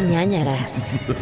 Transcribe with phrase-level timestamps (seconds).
[0.00, 0.94] ñañaras.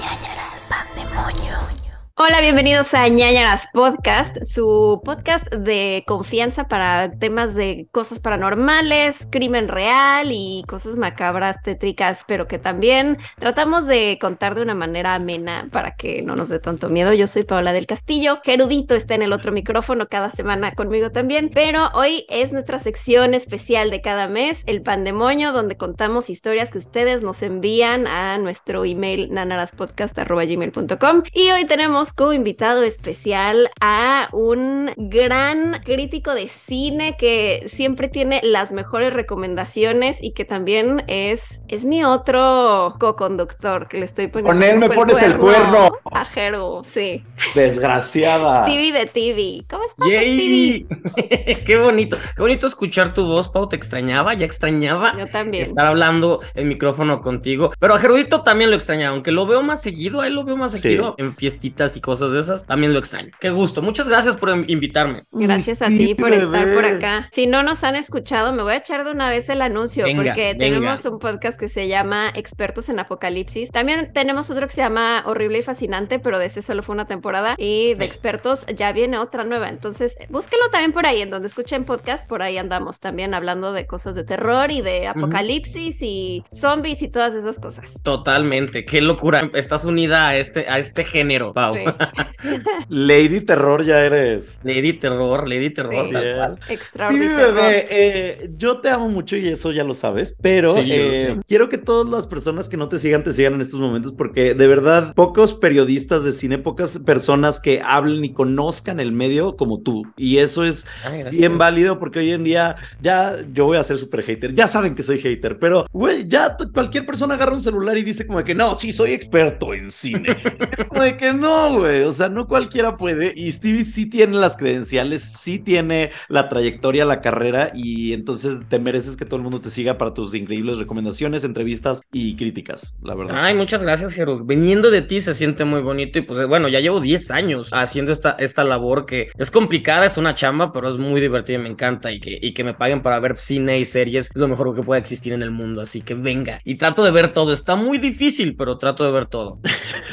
[0.00, 0.68] ñañaras.
[0.68, 1.79] Pandemonio.
[2.22, 9.68] Hola, bienvenidos a ñañaras Podcast, su podcast de confianza para temas de cosas paranormales, crimen
[9.68, 15.70] real y cosas macabras, tétricas, pero que también tratamos de contar de una manera amena
[15.72, 17.14] para que no nos dé tanto miedo.
[17.14, 21.50] Yo soy Paola del Castillo, Gerudito está en el otro micrófono cada semana conmigo también,
[21.54, 26.76] pero hoy es nuestra sección especial de cada mes, el pandemonio, donde contamos historias que
[26.76, 34.92] ustedes nos envían a nuestro email nanaraspodcast.gmail.com y hoy tenemos como invitado especial a un
[34.96, 41.84] gran crítico de cine que siempre tiene las mejores recomendaciones y que también es, es
[41.84, 44.52] mi otro co-conductor que le estoy poniendo.
[44.52, 45.90] Con él me pones el cuerno.
[46.12, 47.24] A Jero, sí.
[47.54, 48.66] Desgraciada.
[48.66, 49.64] Stevie de TV.
[49.68, 50.86] ¿Cómo estás, ¡Yay!
[51.66, 53.68] qué bonito, qué bonito escuchar tu voz, Pau.
[53.68, 55.16] Te extrañaba, ya extrañaba?
[55.18, 55.62] Yo también.
[55.62, 57.72] estar hablando en micrófono contigo.
[57.78, 60.56] Pero a Gerudito también lo extrañaba, aunque lo veo más seguido, a él lo veo
[60.56, 60.78] más Sí.
[60.80, 62.66] seguido en fiestitas y cosas de esas.
[62.66, 63.30] También lo extraño.
[63.40, 63.82] Qué gusto.
[63.82, 65.24] Muchas gracias por in- invitarme.
[65.32, 67.28] Gracias a ti por estar por acá.
[67.32, 70.22] Si no nos han escuchado, me voy a echar de una vez el anuncio Venga,
[70.22, 70.58] porque venga.
[70.58, 73.70] tenemos un podcast que se llama Expertos en Apocalipsis.
[73.70, 77.06] También tenemos otro que se llama Horrible y Fascinante, pero de ese solo fue una
[77.06, 77.54] temporada.
[77.58, 78.02] Y de Sí.
[78.04, 79.68] expertos ya viene otra nueva.
[79.68, 82.28] Entonces, búsquelo también por ahí, en donde escuchen podcast.
[82.28, 87.08] Por ahí andamos también hablando de cosas de terror y de apocalipsis y zombies y
[87.08, 88.02] todas esas cosas.
[88.02, 88.84] Totalmente.
[88.84, 89.50] Qué locura.
[89.54, 91.74] Estás unida a este, a este género, Pau.
[91.74, 91.80] Sí.
[92.88, 94.60] Lady Terror ya eres.
[94.62, 96.12] Lady Terror, Lady Terror, Sí.
[96.12, 96.70] tal Yes.
[96.70, 97.36] Extraordinario.
[97.36, 101.68] bebé, eh, yo te amo mucho y eso ya lo sabes, pero Sí, eh, quiero
[101.68, 104.66] que todas las personas que no te sigan te sigan en estos momentos porque de
[104.66, 110.02] verdad pocos periodistas de cine, pocas personas que hablen y conozcan el medio como tú
[110.16, 113.98] y eso es Ay, bien válido porque hoy en día ya yo voy a ser
[113.98, 117.96] super hater, ya saben que soy hater, pero güey, ya cualquier persona agarra un celular
[117.98, 120.28] y dice como que no, sí soy experto en cine.
[120.78, 124.36] es como de que no, güey, o sea, no cualquiera puede y Stevie sí tiene
[124.36, 129.42] las credenciales, sí tiene la trayectoria, la carrera y entonces te mereces que todo el
[129.42, 133.36] mundo te siga para tus increíbles recomendaciones, entrevistas y críticas, la verdad.
[133.38, 134.44] Ay, muchas gracias, Jeru.
[134.44, 138.12] Viniendo de ti se siente muy bonito y pues bueno, ya llevo 10 años haciendo
[138.12, 141.68] esta, esta labor que es complicada, es una chamba, pero es muy divertida y me
[141.68, 144.74] encanta y que, y que me paguen para ver cine y series es lo mejor
[144.74, 146.60] que pueda existir en el mundo, así que venga.
[146.64, 149.60] Y trato de ver todo, está muy difícil, pero trato de ver todo.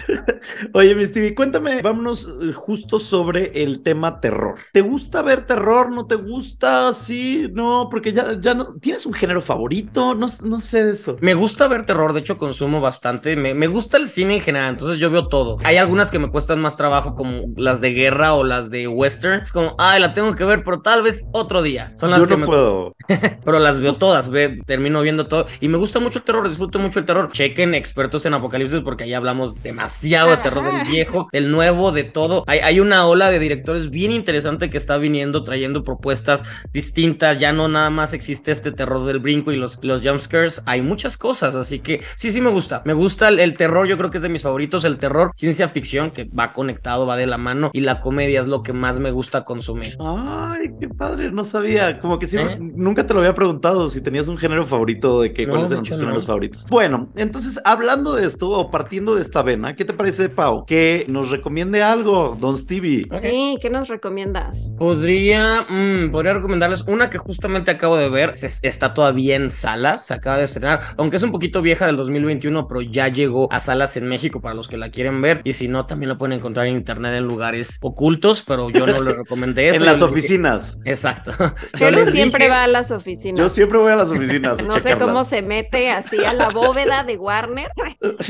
[0.73, 4.55] Oye, mi Stevie, cuéntame, vámonos eh, justo sobre el tema terror.
[4.73, 5.91] ¿Te gusta ver terror?
[5.91, 6.93] ¿No te gusta?
[6.93, 8.75] Sí, no, porque ya, ya no.
[8.75, 10.15] ¿Tienes un género favorito?
[10.15, 11.17] No, no sé de eso.
[11.21, 14.71] Me gusta ver terror, de hecho consumo bastante, me, me gusta el cine en general,
[14.71, 15.57] entonces yo veo todo.
[15.63, 19.43] Hay algunas que me cuestan más trabajo como las de guerra o las de western,
[19.45, 21.91] es como, ay, la tengo que ver, pero tal vez otro día.
[21.95, 22.95] Son las Yo que no me puedo.
[23.45, 25.45] pero las veo todas, ve, termino viendo todo.
[25.59, 27.29] Y me gusta mucho el terror, disfruto mucho el terror.
[27.31, 32.03] Chequen expertos en apocalipsis porque ahí hablamos demasiado de terror del viejo, del nuevo, de
[32.03, 32.43] todo.
[32.47, 36.43] Hay, hay una ola de directores bien interesante que está viniendo, trayendo propuestas
[36.73, 37.37] distintas.
[37.37, 40.61] Ya no nada más existe este terror del brinco y los, los jumpscares.
[40.65, 42.81] Hay muchas cosas, así que sí, sí me gusta.
[42.85, 44.85] Me gusta el, el terror, yo creo que es de mis favoritos.
[44.85, 47.71] El terror, ciencia ficción, que va conectado, va de la mano.
[47.73, 49.95] Y la comedia es lo que más me gusta consumir.
[49.99, 51.99] Ay, qué padre, no sabía.
[51.99, 52.57] Como que siempre, ¿Eh?
[52.75, 55.83] nunca te lo había preguntado si tenías un género favorito, de que No, cuáles eran
[55.83, 56.27] tus géneros no.
[56.27, 56.65] favoritos.
[56.69, 60.65] Bueno, entonces, hablando de esto, o partiendo de esta vena, ¿qué te parece, Pau?
[60.65, 63.07] Que nos recomiende algo, Don Stevie.
[63.23, 64.73] Sí, ¿qué nos recomiendas?
[64.77, 68.33] Podría, mm, podría recomendarles una que justamente acabo de ver.
[68.41, 71.95] Es- está todavía en salas, se acaba de estrenar, aunque es un poquito vieja del
[71.97, 75.41] 2021, pero ya llegó a salas en México para los que la quieren ver.
[75.43, 79.01] Y si no, también la pueden encontrar en internet en lugares ocultos, pero yo no
[79.01, 79.79] le recomendé eso.
[79.79, 80.79] en las Yo dije- oficinas.
[80.85, 81.31] Exacto.
[81.79, 83.39] Les siempre dije- va a las oficinas.
[83.39, 84.59] Yo siempre voy a las oficinas.
[84.59, 87.69] a No sé cómo se mete así a la bóveda de Warner.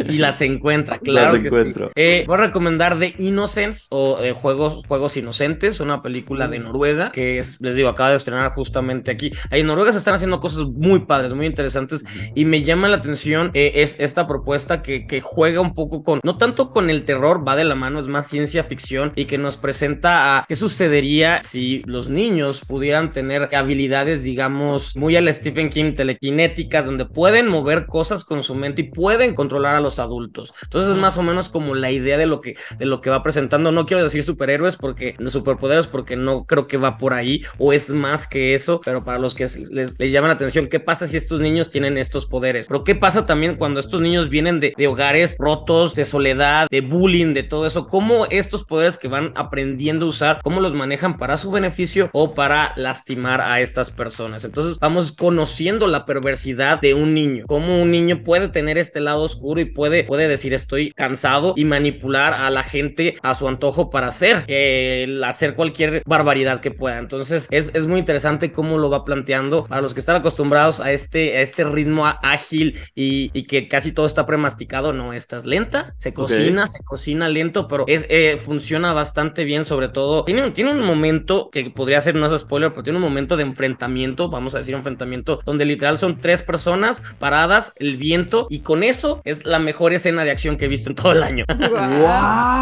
[0.08, 1.88] Y las encuentra, claro Las que encuentro.
[1.88, 1.94] sí.
[1.96, 7.12] Eh, voy a recomendar The Innocents o eh, Juegos, Juegos Inocentes, una película de Noruega
[7.12, 9.32] que es, les digo, acaba de estrenar justamente aquí.
[9.52, 12.06] Ahí en Noruega se están haciendo cosas muy padres, muy interesantes
[12.36, 16.20] y me llama la atención eh, es esta propuesta que, que juega un poco con,
[16.24, 19.38] no tanto con el terror, va de la mano, es más ciencia ficción y que
[19.38, 25.70] nos presenta a qué sucedería si los niños pudieran tener habilidades, digamos, muy al Stephen
[25.70, 30.54] King, telequinéticas, donde pueden mover cosas con su mente y pueden controlar a los adultos.
[30.64, 33.24] Entonces es más o menos como la idea de lo que, de lo que va
[33.24, 33.72] presentando.
[33.72, 37.74] No quiero decir superhéroes porque, no superpoderes porque no creo que va por ahí o
[37.74, 41.08] es más que eso, pero para los que les, les llama la atención, ¿qué pasa
[41.08, 42.68] si estos niños tienen estos poderes?
[42.68, 46.82] Pero ¿qué pasa también cuando estos niños vienen de, de hogares rotos, de soledad, de
[46.82, 47.88] bullying, de todo eso?
[47.88, 52.34] ¿Cómo estos poderes que van aprendiendo a usar, cómo los manejan para su beneficio o
[52.34, 54.44] para lastimar a estas personas?
[54.44, 59.24] Entonces vamos conociendo la perversidad de un niño, cómo un niño puede tener este lado
[59.24, 63.90] oscuro y puede, puede decir estoy cansado y manipular a la gente a su antojo
[63.90, 64.46] para hacer,
[65.24, 66.98] hacer cualquier barbaridad que pueda.
[66.98, 70.92] Entonces es, es muy interesante cómo lo va planteando para los que están acostumbrados a
[70.92, 74.94] este, a este ritmo ágil y, y que casi todo está premasticado.
[74.94, 79.90] No, estás lenta, se cocina, se cocina lento, pero es, eh, funciona bastante bien, sobre
[79.90, 80.24] todo.
[80.24, 83.44] Tiene, tiene un momento que podría ser, no es spoiler, pero tiene un momento de
[83.44, 88.84] enfrentamiento, vamos a decir enfrentamiento, donde literal son tres personas paradas, el viento, y con
[88.84, 91.46] eso es la mejor escena de acción que he visto en todo el año.
[91.58, 92.57] ¡Wow!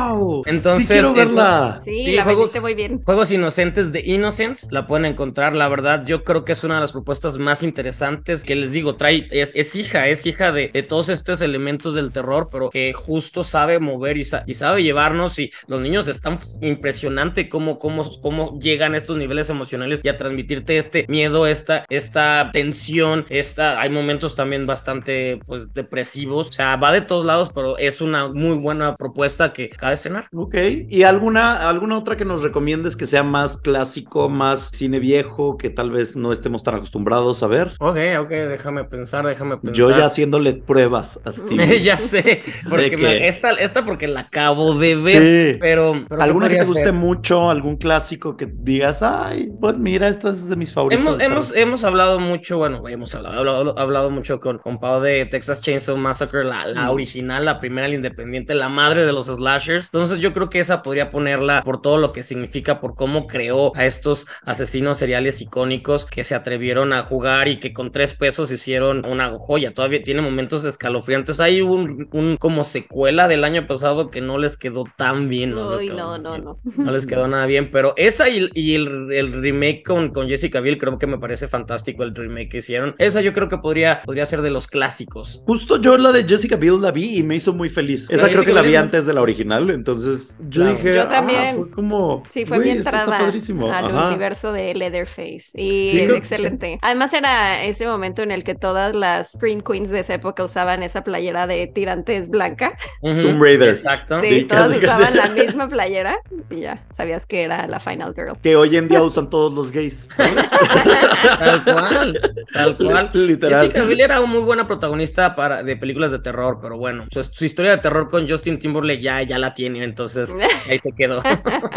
[0.45, 1.81] Entonces, sí, quiero verla.
[1.83, 3.01] Sí, la juegos, muy bien.
[3.03, 6.81] Juegos Inocentes de Innocence, la pueden encontrar, la verdad, yo creo que es una de
[6.81, 10.83] las propuestas más interesantes que les digo, trae, es, es hija, es hija de, de,
[10.83, 15.39] todos estos elementos del terror, pero que justo sabe mover y, sa y sabe llevarnos
[15.39, 20.18] y los niños están impresionante cómo, cómo, cómo llegan a estos niveles emocionales y a
[20.18, 26.75] transmitirte este miedo, esta, esta tensión, esta, hay momentos también bastante pues depresivos, o sea,
[26.75, 30.28] va de todos lados, pero es una muy buena propuesta que cabe cenar.
[30.34, 30.56] Ok,
[30.90, 35.70] ¿y alguna, alguna otra que nos recomiendes que sea más clásico, más cine viejo, que
[35.70, 37.74] tal vez no estemos tan acostumbrados a ver?
[37.80, 39.76] Ok, ok, déjame pensar, déjame pensar.
[39.76, 41.80] Yo ya haciéndole pruebas a Steve.
[41.84, 45.58] ya sé, porque me, esta, esta porque la acabo de ver, sí.
[45.62, 46.94] pero, pero ¿Alguna que te guste ser?
[46.94, 51.06] mucho, algún clásico que digas, ay, pues mira, esta es de mis favoritos?
[51.06, 55.26] Hemos, hemos, hemos hablado mucho, bueno, hemos hablado, hablado, hablado mucho con, con Pau de
[55.26, 56.90] Texas Chainsaw Massacre, la, la mm.
[56.90, 59.75] original, la primera, la independiente, la madre de los slashers.
[59.75, 63.75] Entonces yo creo que esa podría ponerla por todo lo que significa, por cómo creó
[63.75, 68.51] a estos asesinos seriales icónicos que se atrevieron a jugar y que con tres pesos
[68.51, 69.74] hicieron una joya.
[69.74, 71.39] Todavía tiene momentos escalofriantes.
[71.39, 75.51] Hay un, un como secuela del año pasado que no les quedó tan bien.
[75.51, 76.44] No, Uy, no, no, bien.
[76.44, 76.60] no.
[76.77, 80.60] No les quedó nada bien, pero esa y, y el, el, remake con, con Jessica
[80.60, 82.95] Biel creo que me parece fantástico el remake que hicieron.
[82.98, 85.42] Esa yo creo que podría, podría ser de los clásicos.
[85.45, 88.10] Justo yo la de Jessica Biel la vi y me hizo muy feliz.
[88.10, 90.77] Esa creo que la vi antes de la original, entonces yo claro.
[90.77, 91.47] dije, yo también.
[91.47, 94.07] Ah, fue como, sí, fue mi entrada al Ajá.
[94.09, 96.73] universo de Leatherface y sí, es excelente.
[96.73, 96.79] Sí.
[96.81, 100.83] Además era ese momento en el que todas las Scream Queens de esa época usaban
[100.83, 102.77] esa playera de tirantes blanca.
[103.01, 103.23] Uh -huh.
[103.23, 103.69] Tomb Raider.
[103.69, 104.21] Exacto.
[104.21, 105.17] Sí, sí todas casi, usaban casi.
[105.17, 106.19] la misma playera
[106.50, 108.38] y ya sabías que era la Final Girl.
[108.41, 110.07] Que hoy en día usan todos los gays.
[110.17, 112.21] tal cual,
[112.53, 113.12] tal cual.
[113.13, 113.62] Literal.
[113.62, 117.23] Jessica Biel era una muy buena protagonista para, de películas de terror, pero bueno, su,
[117.23, 120.36] su, historia de terror con Justin Timberlake ya, ya la tiene, entonces
[120.69, 121.24] ahí se quedó.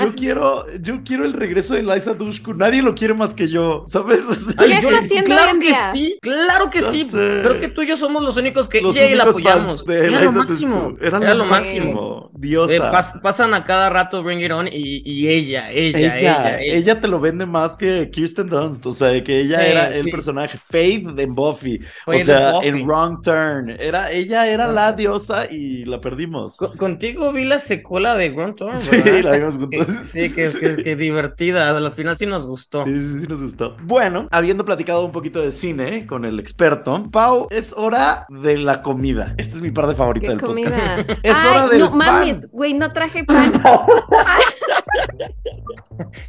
[0.01, 2.53] yo quiero, yo quiero el regreso de Liza Dushku.
[2.55, 4.21] Nadie lo quiere más que yo, ¿sabes?
[4.29, 5.93] O sea, ¿Qué está haciendo claro hoy que día?
[5.93, 7.05] sí, claro que No sí.
[7.05, 7.41] sé.
[7.43, 9.85] Creo que tú y yo somos los únicos que Los ya la únicos apoyamos.
[9.85, 10.97] fans de Era lo máximo.
[11.01, 12.31] Era, Era lo lo máximo.
[12.35, 12.75] Diosa.
[12.75, 16.59] Eh, pas- pasan a cada rato Bring It On y, y ella, ella, ella, ella,
[16.61, 17.01] ella, ella.
[17.01, 20.59] te lo vende más que Kirsten Dunst, o sea, que ella Sí, era el personaje
[20.71, 25.85] Faith en Buffy, Faith o sea, en Wrong Turn, era ella era la diosa y
[25.85, 26.57] la perdimos.
[26.57, 29.87] Co- contigo vi la secuela de Tour, Sí, la vimos juntos.
[29.87, 31.77] Que- Sí, que, que, divertida.
[31.77, 32.85] Al final sí nos gustó.
[32.85, 33.77] Sí, sí, sí, nos gustó.
[33.83, 38.83] Bueno, habiendo platicado un poquito de cine con el experto, Pau, es hora de la
[38.83, 39.35] comida.
[39.39, 40.77] Esta es mi parte favorita ¿Qué del podcast.
[40.77, 41.19] comida?
[41.23, 41.99] Es Ay, hora del no pan.
[41.99, 43.53] mames, güey, no traje pan.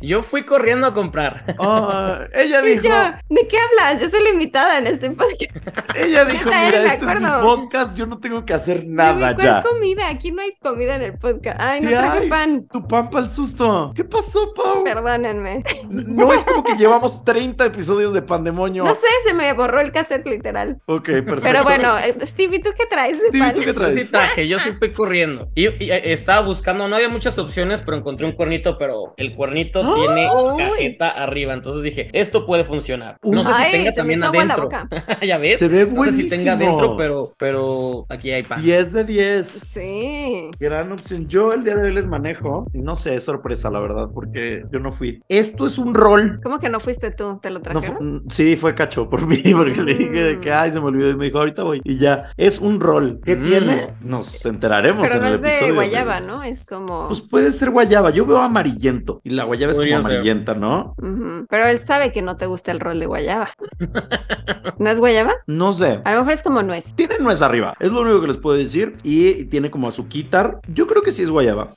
[0.01, 1.55] Yo fui corriendo a comprar.
[1.59, 2.93] Ah, ella dijo, yo,
[3.29, 4.01] ¿de qué hablas?
[4.01, 5.41] Yo soy la invitada en este podcast.
[5.95, 7.41] ella dijo, mira, este es mi acuerdo.
[7.41, 9.61] podcast, yo no tengo que hacer nada ¿Cuál ya.
[9.61, 10.07] comida?
[10.09, 11.57] Aquí no hay comida en el podcast.
[11.59, 12.29] Ay, no Sí traje hay.
[12.29, 12.67] pan.
[12.71, 13.91] Tu pan para el susto.
[13.95, 14.83] ¿Qué pasó, Pau?
[14.83, 15.63] Perdónenme.
[15.89, 18.83] No es como que llevamos 30 episodios de Pandemonio.
[18.85, 20.81] No sé, se me borró el cassette literal.
[20.85, 21.41] Ok, perfecto.
[21.43, 23.53] Pero bueno, eh, Stevie, ¿tú qué traes Stevie?
[23.53, 23.95] ¿tú qué Yo traes?
[23.95, 25.49] sí traje, yo sí fui corriendo.
[25.55, 29.35] Y, y, eh, estaba buscando, no había muchas opciones, pero encontré un cuernito, pero el
[29.35, 29.93] cuernito ¡Ah!
[29.95, 30.57] tiene Uy.
[30.63, 31.53] cajeta arriba.
[31.53, 33.17] Entonces dije, esto puede funcionar.
[33.23, 34.63] No sé si Ay, tenga también adentro.
[34.63, 34.87] boca.
[35.25, 35.59] ya ves.
[35.59, 38.61] Se ve No sé si tenga adentro, pero, pero aquí hay pan.
[38.61, 39.47] 10 de 10.
[39.47, 40.51] Sí.
[40.59, 41.27] Gran opción.
[41.27, 42.65] Yo el día de hoy les manejo.
[42.73, 45.21] y No sé, es sorpresa, la verdad, porque yo no fui.
[45.29, 46.39] Esto es un rol.
[46.43, 47.39] ¿Cómo que no fuiste tú?
[47.41, 48.15] ¿Te lo No trajeron?
[48.25, 50.53] mm, sí, fue cacho por mí, porque le dije de que, Mm.
[50.55, 51.09] ay, se me olvidó.
[51.11, 51.81] Y me dijo, ahorita voy.
[51.83, 53.19] Y ya, es un rol.
[53.23, 53.43] ¿Qué Mm.
[53.43, 53.87] tiene?
[54.01, 55.67] Nos enteraremos Pero en no el es episodio.
[55.67, 56.19] de guayaba.
[56.19, 56.43] ¿no?
[56.43, 57.07] Es como...
[57.07, 58.09] Pues puede ser guayaba.
[58.09, 60.17] Yo veo amarillento y la guayaba es Podría como ser.
[60.17, 60.95] amarillenta, ¿no?
[61.49, 63.49] Pero él sabe que no te gusta el rol de guayaba.
[64.77, 65.33] ¿No es guayaba?
[65.47, 66.01] No sé.
[66.05, 66.93] A lo mejor es como nuez.
[66.95, 68.95] Tiene nuez arriba, es lo único que les puedo decir.
[69.03, 70.59] Y tiene como azuquitar.
[70.67, 71.73] Yo creo que sí es guayaba.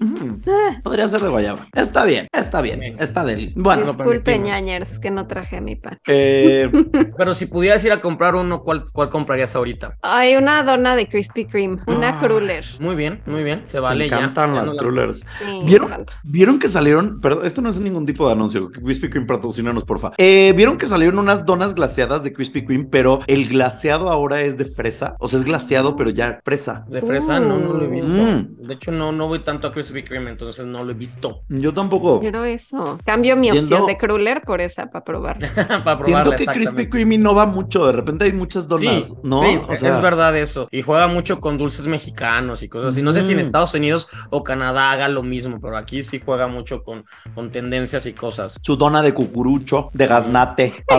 [0.46, 1.66] Ah, Podría ser de guayaba.
[1.74, 2.96] Está bien, está bien, Bien.
[2.98, 3.52] está del.
[3.56, 4.48] Bueno, disculpe, permitimos.
[4.48, 5.98] ñañers, que no traje mi pan.
[6.06, 6.70] eh,
[7.16, 9.96] Pero si pudieras ir a comprar uno, ¿cuál, cuál comprarías ahorita?
[10.02, 12.18] Hay una dona de Krispy Kreme, una Ah.
[12.20, 12.64] cruller.
[12.80, 13.62] Muy bien, muy bien.
[13.66, 14.16] Se me vale ya.
[14.16, 15.14] encantan Ya las no la-.
[15.14, 15.86] Sí, me ¿Vieron?
[15.92, 16.12] encanta.
[16.24, 17.20] ¿Vieron que salieron?
[17.20, 18.70] Perdón, esto no es ningún tipo de anuncio.
[18.70, 20.12] Krispy Kreme patrocínanos, porfa.
[20.18, 24.58] Eh, ¿Vieron que salieron unas donas glaseadas de Krispy Kreme, pero el glaseado ahora es
[24.58, 25.16] de fresa?
[25.20, 26.84] O sea, es glaseado, pero ya fresa.
[26.88, 28.12] De fresa, no, no lo he visto.
[28.12, 28.66] Mm.
[28.66, 31.42] De hecho, no, no voy tanto a Krispy Kreme, entonces no lo he visto.
[31.48, 32.20] Yo tampoco.
[32.20, 32.98] Quiero eso.
[33.04, 35.38] Cambio mi opción de cruller por esa para probar.
[35.84, 36.88] Para probarla, Siento que Krispy.
[36.88, 37.86] Kreme innova mucho.
[37.86, 39.42] De repente hay muchas donas, Sí, ¿no?
[39.42, 40.68] sí, O sea, es verdad eso.
[40.70, 43.02] Y juega mucho con dulces mexicanos y cosas así.
[43.02, 43.40] No sé si en Mm.
[43.40, 48.06] Estados Unidos o Canadá haga lo mismo, pero aquí sí juega mucho con, con tendencias
[48.06, 48.58] y cosas.
[48.62, 50.84] Su dona de cucurucho, de gaznate,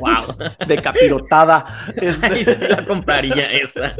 [0.00, 0.36] ¡Wow!
[0.66, 1.64] de capirotada.
[1.96, 3.94] Este, Ahí sí la compraría esa.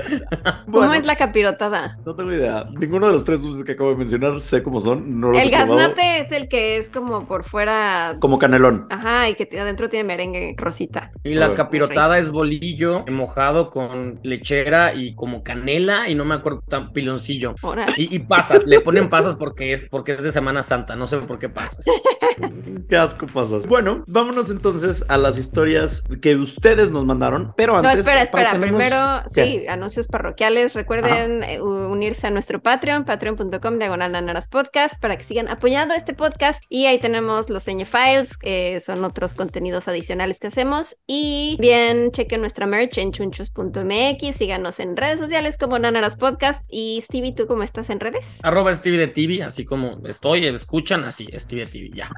[0.67, 1.99] ¿Cómo bueno, es la capirotada?
[2.05, 2.67] No tengo idea.
[2.79, 5.21] Ninguno de los tres dulces que acabo de mencionar sé cómo son.
[5.21, 5.77] No los El he probado.
[5.77, 8.17] gaznate es el que es como por fuera.
[8.21, 8.87] Como canelón.
[8.91, 11.13] Ajá, y que adentro tiene merengue rosita.
[11.23, 16.63] Y la capirotada es bolillo mojado con lechera y como canela y no me acuerdo
[16.69, 17.55] tan piloncillo.
[17.97, 21.39] Y pasas, le ponen pasas porque es porque es de Semana Santa, no sé por
[21.39, 21.85] qué pasas.
[22.89, 23.67] Qué asco pasas.
[23.67, 27.53] Bueno, vámonos entonces a las historias que ustedes nos mandaron.
[27.57, 28.01] Pero No, antes.
[28.01, 28.53] espera, espera.
[28.53, 29.45] tenemos- Primero, ¿Qué?
[29.45, 30.75] sí, anuncios parroquiales.
[30.75, 36.13] Recuerden eh, unirse a nuestro Patreon, patreon.com diagonal Nanaras podcast, para que sigan apoyando este
[36.15, 36.63] podcast.
[36.69, 40.97] Y ahí tenemos los Señe Files, que son otros contenidos adicionales que hacemos.
[41.07, 44.35] Y bien, chequen nuestra merch en chunchos.mx.
[44.37, 46.63] Síganos en redes sociales como Nanaras Podcast.
[46.69, 48.39] Y Stevie, ¿tú cómo estás en redes?
[48.43, 52.11] Arroba Stevie de TV, así como estoy, escuchan, así, Stevie de TV, ya.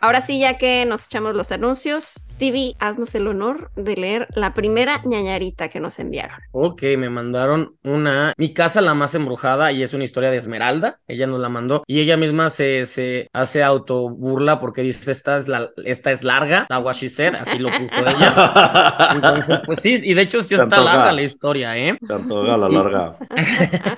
[0.00, 4.54] Ahora sí, ya que nos echamos los anuncios, Stevie, haznos el honor de leer la
[4.54, 6.38] primera ñañarita que nos enviaron.
[6.52, 11.00] Ok, me mandaron una, mi casa la más embrujada y es una historia de Esmeralda,
[11.08, 15.48] ella nos la mandó y ella misma se, se hace autoburla porque dice, esta es,
[15.48, 19.08] la, esta es larga, la said", así lo puso ella.
[19.12, 21.98] Entonces, pues sí, y de hecho sí está larga la historia, ¿eh?
[22.06, 23.16] Tanto la larga.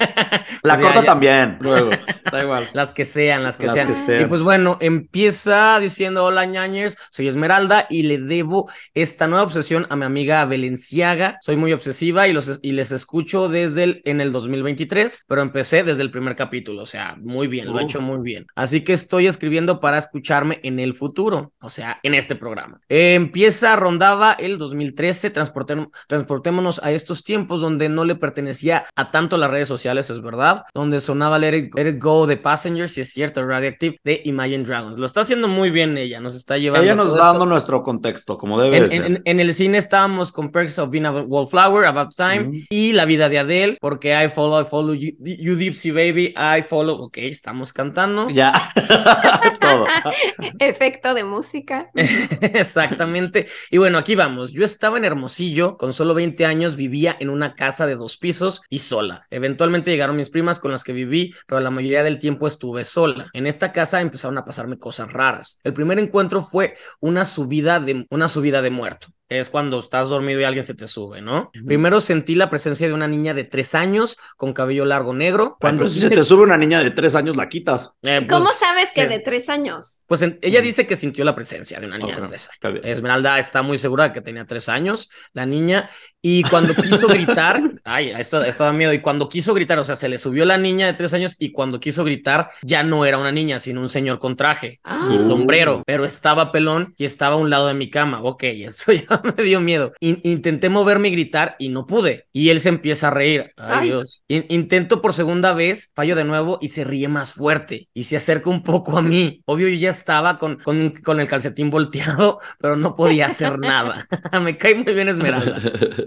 [0.63, 1.59] La Pues ya, corta ya- también.
[1.61, 1.91] Luego.
[2.31, 2.69] Da igual.
[2.75, 3.87] Las que sean, las que Las sean.
[3.89, 4.23] que sean.
[4.23, 9.87] Y pues bueno, empieza diciendo, hola ñañers, soy Esmeralda y le debo esta nueva obsesión
[9.89, 11.39] a mi amiga Valenciaga.
[11.41, 15.85] Soy muy obsesiva y, los, y les escucho desde el, en el 2023, pero empecé
[15.85, 18.47] desde el primer capítulo, o sea, muy bien, lo he hecho muy bien.
[18.55, 22.79] Así que estoy escribiendo para escucharme en el futuro, o sea, en este programa.
[22.91, 29.11] Eh, empieza, rondaba el 2013, transportem- transportémonos a estos tiempos donde no le pertenecía a
[29.11, 32.93] tanto las redes sociales, es verdad, donde sonaba Let It, Let It Go de Passengers,
[32.93, 34.99] si es cierto, Radioactive de Imagine Dragons.
[34.99, 36.85] Lo está haciendo muy bien ella, nos está llevando.
[36.85, 37.27] Ella nos está esto.
[37.33, 39.05] dando nuestro contexto, como debe En, de ser.
[39.07, 42.53] en- en el cine estábamos con Perks of Being a Wallflower, About Time Mm.
[42.71, 46.63] y La vida de Adele, porque I follow, I follow you, you Dipsy Baby, I
[46.63, 46.97] follow.
[47.03, 48.29] Ok, estamos cantando.
[48.31, 48.53] Ya.
[49.61, 49.87] Todo.
[50.59, 51.91] Efecto de música.
[51.95, 53.47] Exactamente.
[53.71, 54.53] Y bueno, aquí vamos.
[54.53, 58.63] Yo estaba en Hermosillo, con solo 20 años, vivía en una casa de dos pisos
[58.69, 59.27] y sola.
[59.31, 63.31] Eventualmente llegaron mis primas con las que viví, pero la mayoría del tiempo estuve sola.
[63.33, 65.61] En esta casa empezaron a pasarme cosas raras.
[65.65, 69.09] El primer encuentro fue una subida de, una subida de muerto.
[69.29, 71.51] Es cuando estás dormido y alguien se te sube, ¿no?
[71.67, 75.57] Primero sentí la presencia de una niña de tres años con cabello largo negro.
[75.61, 77.93] Cuando si se te sube una niña de tres años, la quitas.
[78.03, 80.05] Eh, ¿Cómo pues, sabes que es- de tres años?
[80.07, 82.81] Pues en- ella dice que sintió la presencia de una niña de tres años.
[82.85, 85.91] Esmeralda está muy segura de que tenía tres años, la niña,
[86.23, 89.97] y cuando quiso gritar, ay, esto, esto da miedo, y cuando quiso gritar, o sea,
[89.97, 93.19] se le subió la niña de tres años y cuando quiso gritar ya no era
[93.19, 95.11] una niña, sino un señor con traje Ah.
[95.15, 98.21] y sombrero, pero estaba pelón y estaba a un lado de mi cama.
[98.23, 99.93] Ok, esto ya me dio miedo.
[100.01, 102.27] In- intenté moverme y gritar y no pude.
[102.33, 103.53] Y él se empieza a reír.
[103.57, 103.93] Ay.
[104.29, 108.17] In- intento por segunda vez, fallo de nuevo y se ríe más fuerte y se
[108.17, 109.43] acerca un poco a mí.
[109.47, 114.07] Obvio, yo ya estaba con, con, con el calcetín volteado, pero no podía hacer nada.
[114.43, 115.61] me cae muy bien Esmeralda.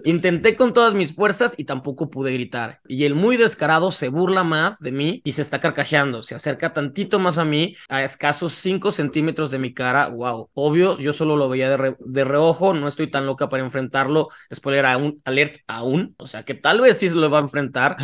[0.06, 2.80] Intenté con todas mis fuerzas y tampoco pude gritar.
[2.88, 6.22] Y el muy descarado se burla más de mí y se está carcajeando.
[6.24, 10.08] Se acerca tantito más a mí, a escasos 5 centímetros de mi cara.
[10.10, 10.50] Wow.
[10.54, 12.74] Obvio, yo solo lo veía de, re- de reojo.
[12.74, 14.30] No estoy tan loca para enfrentarlo.
[14.54, 16.16] Spoiler aún, alert aún.
[16.18, 17.98] O sea que tal vez sí se lo va a enfrentar.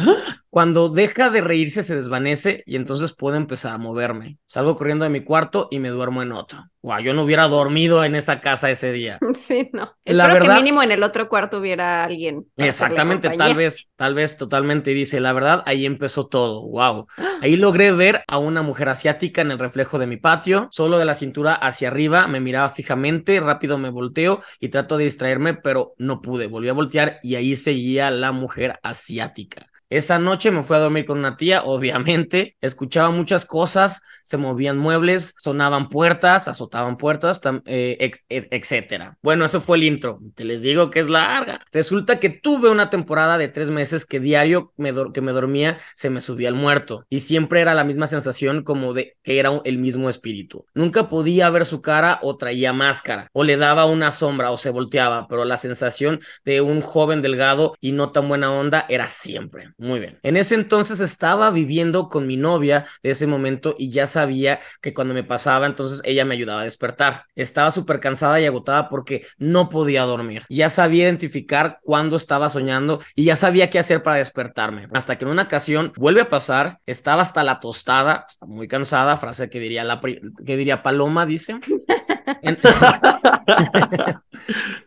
[0.57, 4.39] Cuando deja de reírse se desvanece y entonces puedo empezar a moverme.
[4.45, 6.65] Salgo corriendo de mi cuarto y me duermo en otro.
[6.81, 9.19] Wow, yo no hubiera dormido en esa casa ese día.
[9.35, 9.95] Sí, no.
[10.03, 12.47] La Espero verdad- que mínimo en el otro cuarto hubiera alguien.
[12.57, 14.95] Exactamente, tal vez, tal vez totalmente.
[14.95, 16.63] Dice, la verdad, ahí empezó todo.
[16.67, 17.05] Wow.
[17.43, 20.69] Ahí logré ver a una mujer asiática en el reflejo de mi patio.
[20.71, 23.39] Solo de la cintura hacia arriba me miraba fijamente.
[23.39, 26.47] Rápido me volteo y trato de distraerme, pero no pude.
[26.47, 29.67] Volví a voltear y ahí seguía la mujer asiática.
[29.89, 32.57] Esa noche me fui a dormir con una tía, obviamente.
[32.59, 37.95] Escuchaba muchas cosas, se movían muebles, sonaban puertas, azotaban puertas, eh,
[38.27, 39.17] et- etcétera.
[39.21, 40.19] Bueno, eso fue el intro.
[40.35, 41.61] Te les digo que es larga.
[41.71, 46.09] Resulta que tuve una temporada de tres meses que diario me que me dormía se
[46.09, 49.77] me subía el muerto y siempre era la misma sensación como de que era el
[49.77, 50.65] mismo espíritu.
[50.73, 54.69] Nunca podía ver su cara o traía máscara o le daba una sombra o se
[54.69, 59.69] volteaba, pero la sensación de un joven delgado y no tan buena onda era siempre.
[59.79, 60.17] Muy bien.
[60.23, 64.91] En ese entonces estaba viviendo con mi novia de ese momento y ya sabía que
[64.91, 67.25] cuando me pasaba, entonces ella me ayudaba a despertar.
[67.35, 70.45] Estaba súper cansada y agotada porque no podía dormir.
[70.49, 74.87] Ya sabía identificar cuándo estaba soñando y ya sabía qué hacer para despertarme.
[74.93, 79.47] Hasta que en una ocasión vuelve a pasar, estaba hasta la tostada, muy cansada, frase
[79.47, 81.59] que diría la que diría Paloma, dice.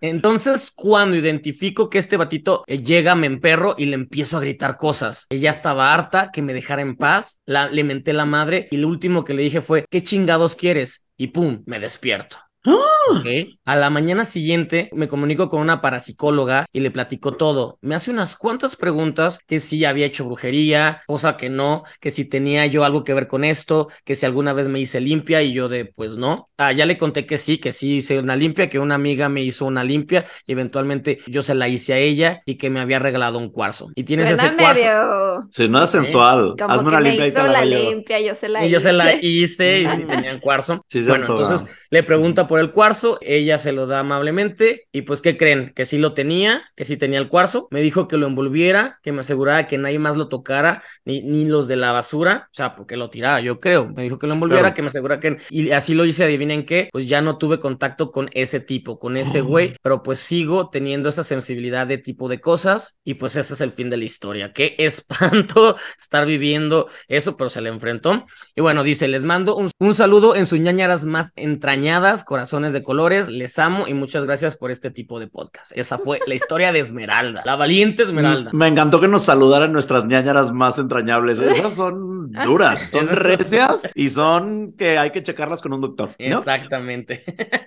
[0.01, 4.77] Entonces, cuando identifico que este batito eh, llega, me emperro y le empiezo a gritar
[4.77, 5.27] cosas.
[5.31, 8.89] Ella estaba harta, que me dejara en paz, la, le menté la madre y lo
[8.89, 11.05] último que le dije fue, ¿qué chingados quieres?
[11.17, 12.50] Y pum, me despierto.
[12.65, 13.27] Ok.
[13.65, 17.79] A la mañana siguiente me comunico con una parapsicóloga y le platico todo.
[17.81, 22.27] Me hace unas cuantas preguntas que si había hecho brujería, cosa que no, que si
[22.29, 25.53] tenía yo algo que ver con esto, que si alguna vez me hice limpia y
[25.55, 26.51] yo de pues no.
[26.59, 29.41] Ah, ya le conté que sí, que sí hice una limpia, que una amiga me
[29.43, 32.99] hizo una limpia y eventualmente yo se la hice a ella y que me había
[32.99, 33.91] regalado un cuarzo.
[33.95, 34.83] Y tienes Suena ese cuarzo.
[34.83, 36.57] medio Sí, no es sensual.
[36.59, 37.95] como Hazme que una me limpia y te hizo la la voy a llevar.
[37.95, 39.81] limpia, yo se la Y yo se la hice.
[39.83, 40.85] y sí tenían cuarzo.
[40.89, 45.03] Sí, se bueno, entonces le pregunta por el cuarzo, ella se lo da amablemente y
[45.03, 45.73] pues ¿qué creen?
[45.73, 47.69] Que sí lo tenía, que sí tenía el cuarzo.
[47.71, 51.45] Me dijo que lo envolviera, que me asegurara que nadie más lo tocara, ni, ni
[51.45, 53.89] los de la basura, o sea, porque lo tirara, yo creo.
[53.89, 54.75] Me dijo que lo envolviera, Claro.
[54.75, 55.37] que me asegurara que...
[55.49, 59.17] Y así lo hice, adivinen qué, pues ya no tuve contacto con ese tipo, con
[59.17, 59.45] ese Oh.
[59.45, 63.61] güey, pero pues sigo teniendo esa sensibilidad de tipo de cosas y pues ese es
[63.61, 64.53] el fin de la historia.
[64.53, 68.27] Qué espanto estar viviendo eso, pero se le enfrentó.
[68.57, 72.83] Y bueno, dice, les mando un, un saludo en sus ñañaras más entrañadas, corazones de
[72.83, 75.77] colores, les amo y muchas gracias por este tipo de podcast.
[75.77, 78.51] Esa fue la historia de Esmeralda, la valiente Esmeralda.
[78.55, 81.39] Me encantó que nos saludaran nuestras ñañaras más entrañables.
[81.39, 86.13] Esas son duras, son recias y son que hay que checarlas con un doctor.
[86.19, 86.39] ¿no?
[86.39, 87.25] Exactamente.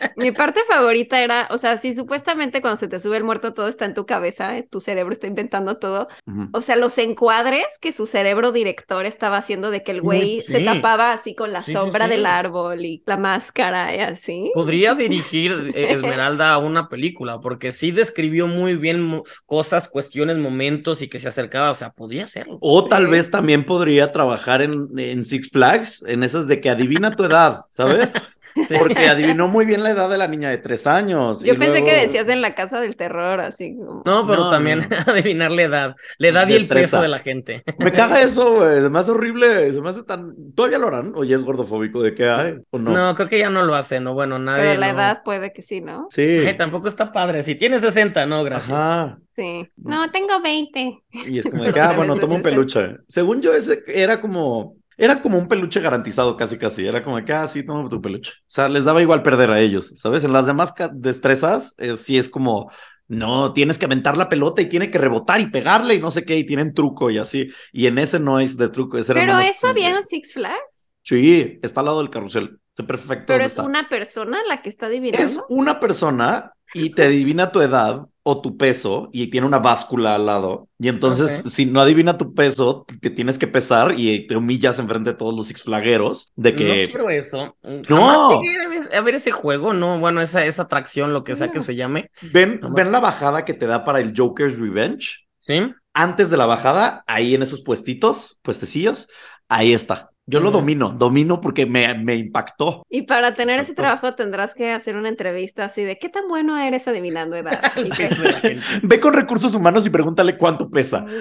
[0.17, 3.67] Mi parte favorita era, o sea, si supuestamente cuando se te sube el muerto todo
[3.67, 6.07] está en tu cabeza, eh, tu cerebro está inventando todo,
[6.51, 10.61] o sea, los encuadres que su cerebro director estaba haciendo de que el güey se
[10.61, 12.11] tapaba así con la sí, sombra sí.
[12.11, 14.51] del árbol y la máscara y así.
[14.63, 21.01] Podría dirigir eh, Esmeralda a una película, porque sí describió muy bien cosas, cuestiones, momentos
[21.01, 22.57] y que se acercaba, o sea, podía hacerlo.
[22.61, 27.15] O tal vez también podría trabajar en, en Six Flags, en esas de que adivina
[27.15, 28.13] tu edad, ¿sabes?
[28.61, 28.75] Sí.
[28.77, 31.43] Porque adivinó muy bien la edad de la niña de tres años.
[31.43, 34.03] Yo y pensé que decías en la casa del terror, así como...
[34.05, 34.85] No, pero No, también no.
[35.13, 37.63] adivinar la edad, la edad y el peso de la gente.
[37.79, 38.81] Me caga eso, güey.
[38.81, 39.73] Se me hace horrible.
[39.73, 40.33] Se me hace tan.
[40.55, 41.13] ¿Todavía lo harán?
[41.15, 42.55] ¿O ya es gordofóbico de que hay?
[42.69, 42.91] ¿O no?
[42.91, 44.63] No, creo que ya no lo hace, no, bueno, nadie.
[44.63, 44.99] Pero la no.
[44.99, 46.07] edad puede que sí, ¿no?
[46.09, 46.21] Sí.
[46.21, 47.43] Ay, tampoco está padre.
[47.43, 48.77] Si tienes 60, no, gracias.
[48.77, 49.19] Ajá.
[49.35, 49.67] Sí.
[49.77, 50.99] No, tengo 20.
[51.27, 52.97] Y es como de que, ah, bueno, toma un peluche.
[53.07, 54.75] Según yo, ese era como.
[54.97, 56.85] Era como un peluche garantizado, casi, casi.
[56.85, 58.31] Era como que, ah, sí, toma tu peluche.
[58.31, 60.23] O sea, les daba igual perder a ellos, ¿sabes?
[60.23, 62.71] En las demás destrezas, eh, sí es como.
[63.05, 66.23] No, tienes que aventar la pelota y tiene que rebotar y pegarle y no sé
[66.23, 67.49] qué, y tienen truco y así.
[67.71, 68.97] Y en ese no es de truco.
[68.97, 70.72] Ese Pero eso había en Six Flags.
[71.03, 72.59] Sí, está al lado del carrusel.
[72.71, 73.25] Sé perfecto.
[73.27, 73.63] Pero es está.
[73.63, 75.45] una persona la que está Es adivinando.
[75.49, 80.25] una persona y te adivina tu edad o tu peso y tiene una báscula al
[80.25, 80.69] lado.
[80.79, 85.11] Y entonces, si no adivina tu peso, te tienes que pesar y te humillas enfrente
[85.11, 87.57] de todos los Six Flagueros de que No quiero eso.
[87.61, 87.83] No.
[87.83, 91.57] Jamás llegué a ver- ese juego, no, bueno, esa, esa atracción, lo que sea que
[91.57, 91.63] No.
[91.63, 92.09] se llame.
[92.31, 95.27] ven, No, ven la bajada que te da para el Joker's Revenge.
[95.37, 95.61] ¿Sí?
[95.93, 99.09] Antes de la bajada, ahí en esos puestitos, puestecillos,
[99.49, 100.09] ahí está.
[100.25, 102.85] Yo lo domino, domino porque me, me impactó.
[102.89, 106.57] Y para tener ese trabajo tendrás que hacer una entrevista así de qué tan bueno
[106.57, 107.61] eres adivinando edad.
[108.83, 111.05] Ve con recursos humanos y pregúntale cuánto pesa.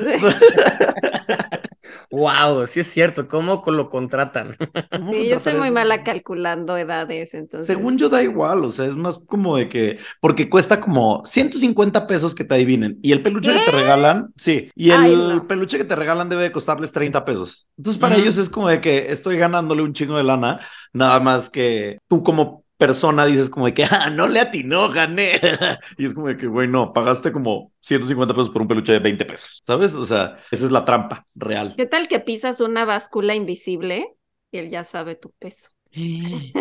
[2.11, 4.55] Wow, sí es cierto, ¿cómo lo contratan?
[4.91, 7.67] ¿Cómo Sí, yo soy muy mala calculando edades, entonces.
[7.67, 12.07] Según yo da igual, o sea, es más como de que, porque cuesta como 150
[12.07, 15.49] pesos que te adivinen y el peluche que te regalan, sí, y el Ay, no.
[15.49, 17.67] peluche que te regalan debe de costarles 30 pesos.
[17.79, 20.61] Entonces para ellos es como de que estoy ganándole un chingo de lana,
[20.93, 25.33] nada más que tú como persona dices como de que, ah, no le atinó, gané.
[25.99, 28.99] y es como de que, güey, no, pagaste como 150 pesos por un peluche de
[28.99, 29.95] 20 pesos, ¿sabes?
[29.95, 31.75] O sea, esa es la trampa real.
[31.77, 34.09] ¿Qué tal que pisas una báscula invisible
[34.51, 35.69] y él ya sabe tu peso?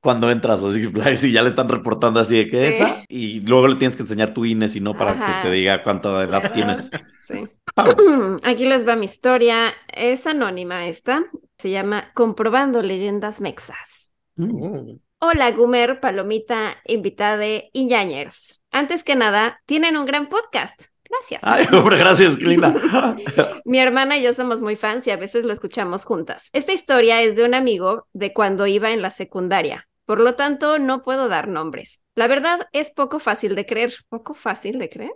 [0.00, 2.82] Cuando entras a Six Flags y ya le están reportando así de que Sí.
[2.82, 5.42] esa, y luego le tienes que enseñar tu INE, si no, para Ajá.
[5.42, 6.52] que te diga cuánta edad Claro.
[6.52, 6.90] tienes.
[7.18, 7.34] Sí.
[7.74, 7.94] Pau.
[8.42, 9.74] Aquí les va mi historia.
[9.88, 11.24] Es anónima esta.
[11.58, 14.10] Se llama Comprobando leyendas mexas.
[14.36, 14.96] Mm.
[15.18, 18.62] Hola, Gumer, Palomita, invitada y Yañers.
[18.70, 20.82] Antes que nada, tienen un gran podcast.
[21.08, 21.42] Gracias.
[21.44, 22.74] Ay, hombre, gracias, qué linda.
[23.64, 26.50] Mi hermana y yo somos muy fans y a veces lo escuchamos juntas.
[26.52, 29.88] Esta historia es de un amigo de cuando iba en la secundaria.
[30.04, 32.02] Por lo tanto, no puedo dar nombres.
[32.14, 33.94] La verdad es poco fácil de creer.
[34.08, 35.14] ¿Poco fácil de creer?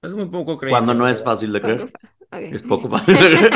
[0.00, 0.78] Es muy poco creíble.
[0.78, 1.92] Cuando no es fácil de creer.
[2.30, 3.50] Es poco fácil de creer.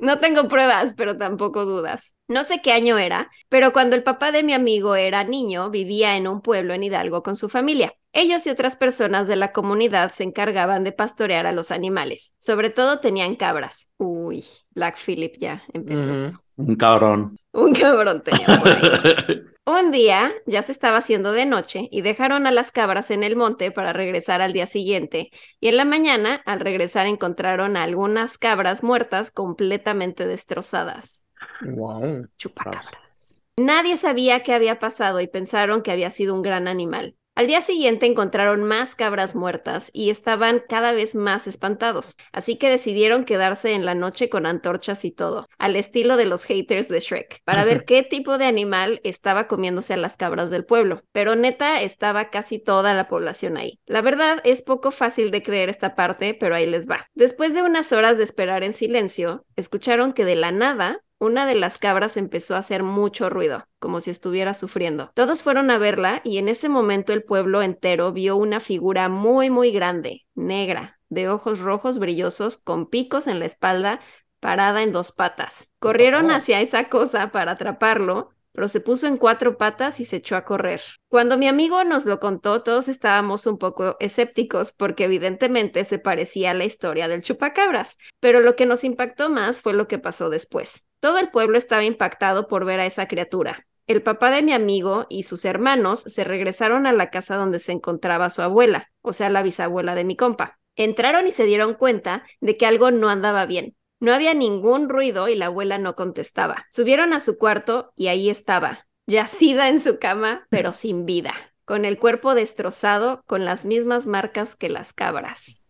[0.00, 2.14] No tengo pruebas, pero tampoco dudas.
[2.28, 6.16] No sé qué año era, pero cuando el papá de mi amigo era niño, vivía
[6.16, 7.94] en un pueblo en Hidalgo con su familia.
[8.12, 12.34] Ellos y otras personas de la comunidad se encargaban de pastorear a los animales.
[12.38, 13.90] Sobre todo tenían cabras.
[13.98, 16.40] Uy, Black Phillip ya empezó esto.
[16.56, 17.36] Un cabrón.
[17.52, 19.42] Un cabrón tenía por ahí.
[19.68, 23.34] Un día ya se estaba haciendo de noche y dejaron a las cabras en el
[23.34, 25.32] monte para regresar al día siguiente.
[25.58, 31.26] Y en la mañana, al regresar, encontraron a algunas cabras muertas completamente destrozadas.
[31.62, 32.28] Wow.
[32.38, 33.42] Chupacabras.
[33.56, 37.16] Nadie sabía qué había pasado y pensaron que había sido un gran animal.
[37.36, 42.70] Al día siguiente encontraron más cabras muertas y estaban cada vez más espantados, así que
[42.70, 46.98] decidieron quedarse en la noche con antorchas y todo, al estilo de los haters de
[46.98, 51.02] Shrek, para ver qué tipo de animal estaba comiéndose a las cabras del pueblo.
[51.12, 53.80] Pero neta, estaba casi toda la población ahí.
[53.84, 57.06] La verdad es poco fácil de creer esta parte, pero ahí les va.
[57.12, 61.54] Después de unas horas de esperar en silencio, escucharon que de la nada una de
[61.54, 65.10] las cabras empezó a hacer mucho ruido, como si estuviera sufriendo.
[65.14, 69.50] Todos fueron a verla y en ese momento el pueblo entero vio una figura muy,
[69.50, 74.00] muy grande, negra, de ojos rojos brillosos, con picos en la espalda,
[74.40, 75.68] parada en dos patas.
[75.78, 80.34] Corrieron hacia esa cosa para atraparlo, pero se puso en cuatro patas y se echó
[80.34, 80.80] a correr.
[81.08, 86.52] Cuando mi amigo nos lo contó, todos estábamos un poco escépticos porque evidentemente se parecía
[86.52, 90.30] a la historia del chupacabras, pero lo que nos impactó más fue lo que pasó
[90.30, 90.86] después.
[91.00, 93.66] Todo el pueblo estaba impactado por ver a esa criatura.
[93.86, 97.72] El papá de mi amigo y sus hermanos se regresaron a la casa donde se
[97.72, 100.58] encontraba su abuela, o sea, la bisabuela de mi compa.
[100.74, 103.76] Entraron y se dieron cuenta de que algo no andaba bien.
[104.00, 106.66] No había ningún ruido y la abuela no contestaba.
[106.70, 111.32] Subieron a su cuarto y ahí estaba, yacida en su cama, pero sin vida,
[111.64, 115.64] con el cuerpo destrozado, con las mismas marcas que las cabras.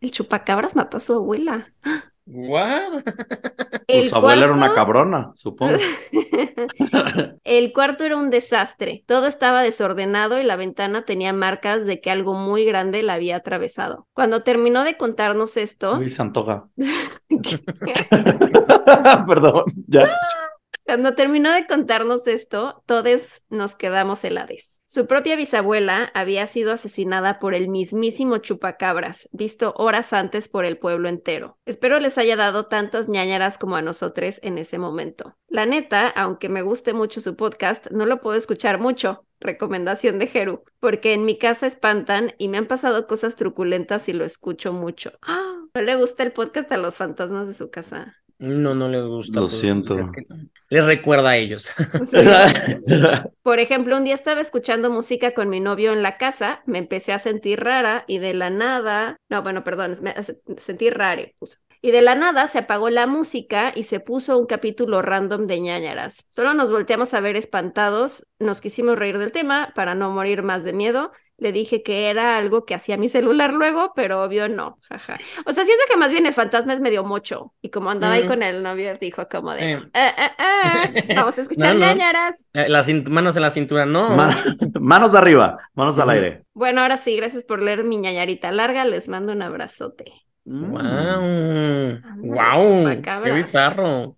[0.00, 1.72] El chupacabras mató a su abuela.
[2.26, 3.02] What?
[3.86, 5.74] El Pues su abuela era una cuarto- cabrona, supongo.
[7.44, 9.04] El cuarto era un desastre.
[9.06, 13.36] Todo estaba desordenado y la ventana tenía marcas de que algo muy grande la había
[13.36, 14.06] atravesado.
[14.14, 16.68] Cuando terminó de contarnos esto, Uy, se antoja.
[19.26, 20.08] Perdón, ya.
[20.84, 24.82] Cuando terminó de contarnos esto, todos nos quedamos helades.
[24.84, 30.76] Su propia bisabuela había sido asesinada por el mismísimo chupacabras, visto horas antes por el
[30.76, 31.56] pueblo entero.
[31.64, 35.36] Espero les haya dado tantas ñañaras como a nosotros en ese momento.
[35.48, 39.24] La neta, aunque me guste mucho su podcast, no lo puedo escuchar mucho.
[39.40, 44.12] Recomendación de Jeru, porque en mi casa espantan y me han pasado cosas truculentas y
[44.12, 45.12] lo escucho mucho.
[45.76, 48.23] No le gusta el podcast a los fantasmas de su casa.
[48.38, 49.40] No, no les gusta.
[49.40, 49.96] Lo pues, siento.
[50.68, 51.72] Les recuerda a ellos.
[52.04, 52.16] Sí.
[53.42, 57.12] Por ejemplo, un día estaba escuchando música con mi novio en la casa, me empecé
[57.12, 60.14] a sentir rara y de la nada, no, bueno, perdón, me
[60.58, 61.58] sentí rare, puso.
[61.84, 65.60] Y de la nada se apagó la música y se puso un capítulo random de
[65.60, 66.24] ñañaras.
[66.28, 70.64] Solo nos volteamos a ver espantados, nos quisimos reír del tema para no morir más
[70.64, 71.12] de miedo.
[71.36, 75.18] Le dije que era algo que hacía mi celular luego, pero obvio no, jaja.
[75.46, 77.52] O sea, siento que más bien el fantasma es medio mocho.
[77.60, 79.88] Y como andaba ahí con el novio, dijo como de, Sí.
[79.94, 81.86] "Ah, ah, ah, vamos a escuchar No.
[82.52, 84.10] Eh, Las manos en la cintura, no.
[84.10, 84.30] Ma-
[84.80, 86.44] manos arriba, manos al aire.
[86.54, 88.84] Bueno, ahora sí, gracias por leer mi ñañarita larga.
[88.84, 90.12] Les mando un abrazote.
[90.44, 90.78] Wow.
[90.80, 93.02] Ándale, Wow.
[93.24, 94.16] Qué bizarro.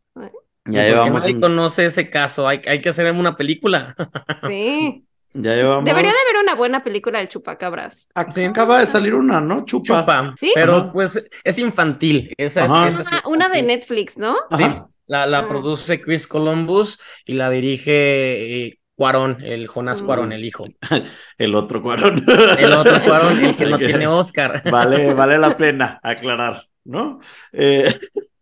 [0.68, 2.48] Ya llevamos nadie conoce ese caso.
[2.48, 3.94] Hay, hay que hacer una película.
[4.48, 5.05] Sí.
[5.38, 5.84] Ya llevamos.
[5.84, 8.08] Debería de haber una buena película del chupacabras.
[8.30, 8.44] Sí.
[8.44, 9.64] Acaba de salir una, ¿no?
[9.64, 10.00] Chupa.
[10.00, 10.34] Chupa.
[10.40, 10.52] ¿Sí?
[10.54, 10.92] Pero Ajá.
[10.92, 12.32] pues es infantil.
[12.38, 12.88] Esa es, Ajá.
[12.88, 14.36] esa es Una, una de Netflix, ¿no?
[14.56, 14.86] Sí, Ajá.
[15.06, 15.48] la, la Ah.
[15.48, 20.06] produce Chris Columbus y la dirige eh, Cuarón, el Jonás Mm.
[20.06, 20.64] Cuarón, el hijo.
[21.38, 22.24] El otro cuarón.
[22.58, 24.62] El otro Cuarón, el que no tiene Oscar.
[24.70, 27.20] Vale, vale la pena aclarar, ¿no?
[27.52, 27.92] Eh,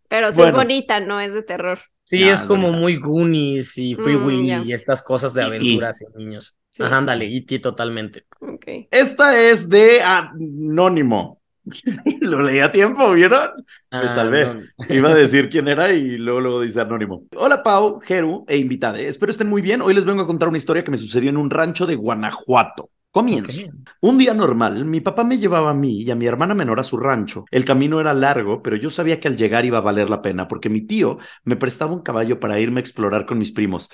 [0.07, 0.51] Pero sí Bueno.
[0.51, 1.79] es bonita, no es de terror.
[2.05, 6.01] Sí, es como muy Goonies y Free Mm, Willy y estas cosas de Y- aventuras
[6.01, 6.57] y niños.
[6.69, 6.83] Sí.
[6.83, 7.59] Ajá, ándale, E.T.
[7.59, 8.25] totalmente.
[8.39, 8.87] Ok.
[8.91, 11.41] esta es de Anónimo.
[12.21, 13.49] Lo leí a tiempo, ¿vieron?
[13.91, 14.45] Me salvé.
[14.45, 14.61] no.
[14.95, 17.23] Iba a decir quién era y luego, luego dice Anónimo.
[17.35, 18.99] Hola Pau, Jeru e invitada.
[18.99, 19.81] Espero estén muy bien.
[19.81, 22.89] Hoy les vengo a contar una historia que me sucedió en un rancho de Guanajuato.
[23.15, 23.67] Comienzo.
[24.01, 26.83] Un día normal, mi papá me llevaba a mí y a mi hermana menor a
[26.83, 27.45] su rancho.
[27.49, 30.49] El camino era largo, pero yo sabía que al llegar iba a valer la pena
[30.49, 33.89] porque mi tío me prestaba un caballo para irme a explorar con mis primos.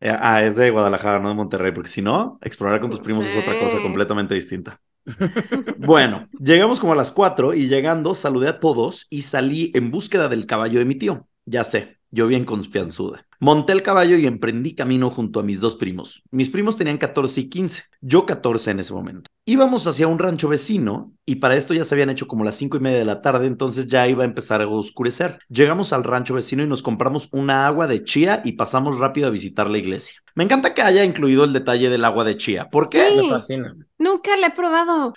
[0.00, 3.26] Eh, ah, es de Guadalajara, no de Monterrey, porque si no, explorar con tus primos
[3.26, 4.80] es otra cosa completamente distinta.
[5.76, 10.30] Bueno, llegamos como a las 4 y llegando saludé a todos y salí en búsqueda
[10.30, 11.28] del caballo de mi tío.
[11.44, 13.26] Ya sé, yo bien confianzuda.
[13.42, 16.22] Monté el caballo y emprendí camino junto a mis dos primos.
[16.30, 19.28] Mis primos tenían 14 y 15, yo 14 en ese momento.
[19.44, 22.76] Íbamos hacia un rancho vecino y para esto ya se habían hecho como las cinco
[22.76, 25.40] y media de la tarde, entonces ya iba a empezar a oscurecer.
[25.48, 29.30] Llegamos al rancho vecino y nos compramos una agua de chía y pasamos rápido a
[29.30, 30.20] visitar la iglesia.
[30.36, 32.70] Me encanta que haya incluido el detalle del agua de chía.
[32.70, 33.08] ¿Por qué?
[33.08, 33.16] Sí.
[33.16, 33.76] Me fascina.
[34.02, 35.14] Nunca la he probado.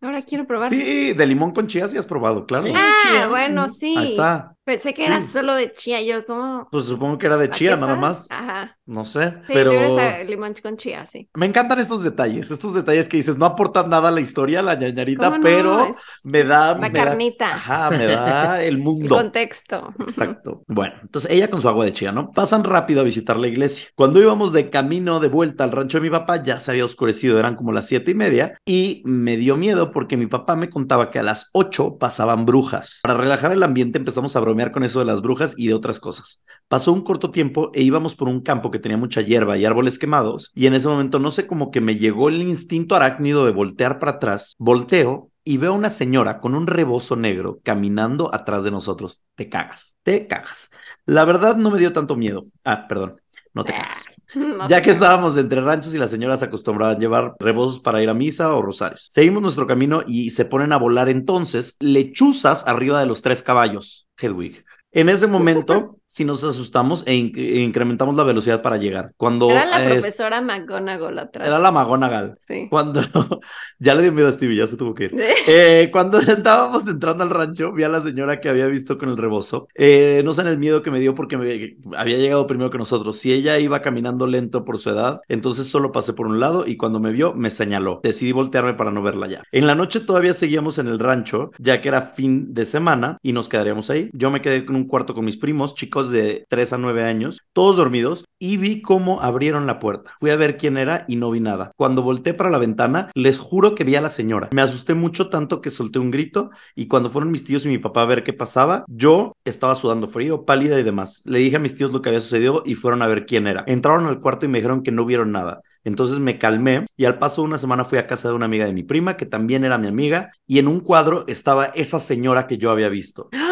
[0.00, 0.70] Ahora quiero probar.
[0.70, 2.66] Sí, de limón con chía sí has probado, claro.
[2.66, 2.72] Sí.
[2.74, 3.28] Ah, chía.
[3.28, 3.94] bueno, sí.
[3.98, 4.54] Ahí está.
[4.64, 5.28] Pensé que era Sí.
[5.32, 6.00] solo de chía.
[6.02, 6.68] Yo, como.
[6.70, 8.30] Pues supongo que era de ¿a chía nada más.
[8.30, 8.78] Ajá.
[8.84, 11.28] No sé, Sí, pero a- limón con chía, sí.
[11.34, 14.74] me encantan estos detalles, estos detalles que dices, no aportan nada a la historia, la
[14.74, 17.54] ñañarita, pero Es me da, la me da- carnita.
[17.54, 19.14] ajá, me da el El mundo.
[19.14, 19.94] contexto.
[20.00, 20.64] Exacto.
[20.66, 22.30] Bueno, entonces ella con su agua de chía, ¿no?
[22.32, 23.86] Pasan rápido a visitar la iglesia.
[23.94, 27.38] Cuando íbamos de camino de vuelta al rancho de mi papá, ya se había oscurecido,
[27.38, 31.08] eran como las siete y media, y me dio miedo porque mi papá me contaba
[31.10, 32.98] que a las ocho pasaban brujas.
[33.04, 36.00] Para relajar el ambiente empezamos a bromear con eso de las brujas y de otras
[36.00, 36.42] cosas.
[36.66, 40.00] Pasó un corto tiempo e íbamos por un campo que tenía mucha hierba y árboles
[40.00, 43.52] quemados, y en ese momento no sé como que me llegó el instinto arácnido de
[43.52, 44.54] voltear para atrás.
[44.58, 49.22] Volteo y veo a una señora con un rebozo negro caminando atrás de nosotros.
[49.34, 50.70] Te cagas, te cagas.
[51.04, 52.46] La verdad no me dio tanto miedo.
[52.64, 53.20] Ah, perdón,
[53.54, 54.04] no te cagas.
[54.34, 58.14] No Ya que estábamos entre ranchos y las señoras acostumbraban llevar rebozos para ir a
[58.14, 59.04] misa o rosarios.
[59.10, 64.08] Seguimos nuestro camino y se ponen a volar entonces lechuzas arriba de los tres caballos.
[64.16, 64.64] Hedwig.
[64.90, 69.12] En ese momento, sí nos asustamos e, inc- e incrementamos la velocidad para llegar.
[69.16, 71.48] Cuando Era la eh, profesora McGonagall atrás.
[71.48, 72.34] era la McGonagall.
[72.38, 72.66] Sí.
[72.70, 73.00] Cuando
[73.78, 75.16] ya le dio miedo a Stevie, ya se tuvo que ir.
[75.48, 79.16] Eh, cuando estábamos entrando al rancho, vi a la señora que había visto con el
[79.16, 79.66] rebozo.
[79.74, 82.78] Eh, no sé en el miedo que me dio porque me- había llegado primero que
[82.78, 83.18] nosotros.
[83.18, 86.76] Si ella iba caminando lento por su edad, entonces solo pasé por un lado y
[86.76, 88.00] cuando me vio, me señaló.
[88.02, 89.42] Decidí voltearme para no verla ya.
[89.50, 93.32] En la noche todavía seguíamos en el rancho, ya que era fin de semana y
[93.32, 94.10] nos quedaríamos ahí.
[94.12, 97.40] Yo me quedé en un cuarto con mis primos, chicos de 3 a 9 años,
[97.52, 100.14] todos dormidos, y vi cómo abrieron la puerta.
[100.18, 101.72] Fui a ver quién era y no vi nada.
[101.76, 104.48] Cuando volteé para la ventana, les juro que vi a la señora.
[104.52, 107.78] Me asusté mucho tanto que solté un grito y cuando fueron mis tíos y mi
[107.78, 111.22] papá a ver qué pasaba, yo estaba sudando frío, pálida y demás.
[111.24, 113.64] Le dije a mis tíos lo que había sucedido y fueron a ver quién era.
[113.66, 115.62] Entraron al cuarto y me dijeron que no vieron nada.
[115.84, 118.66] Entonces me calmé y al paso de una semana fui a casa de una amiga
[118.66, 122.46] de mi prima, que también era mi amiga, y en un cuadro estaba esa señora
[122.46, 123.28] que yo había visto.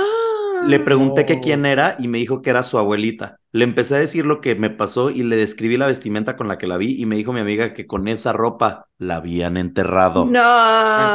[0.60, 3.40] Le pregunté que quién era y me dijo que era su abuelita.
[3.52, 6.58] Le empecé a decir lo que me pasó y le describí la vestimenta con la
[6.58, 10.26] que la vi y me dijo mi amiga que con esa ropa la habían enterrado.
[10.26, 10.40] No.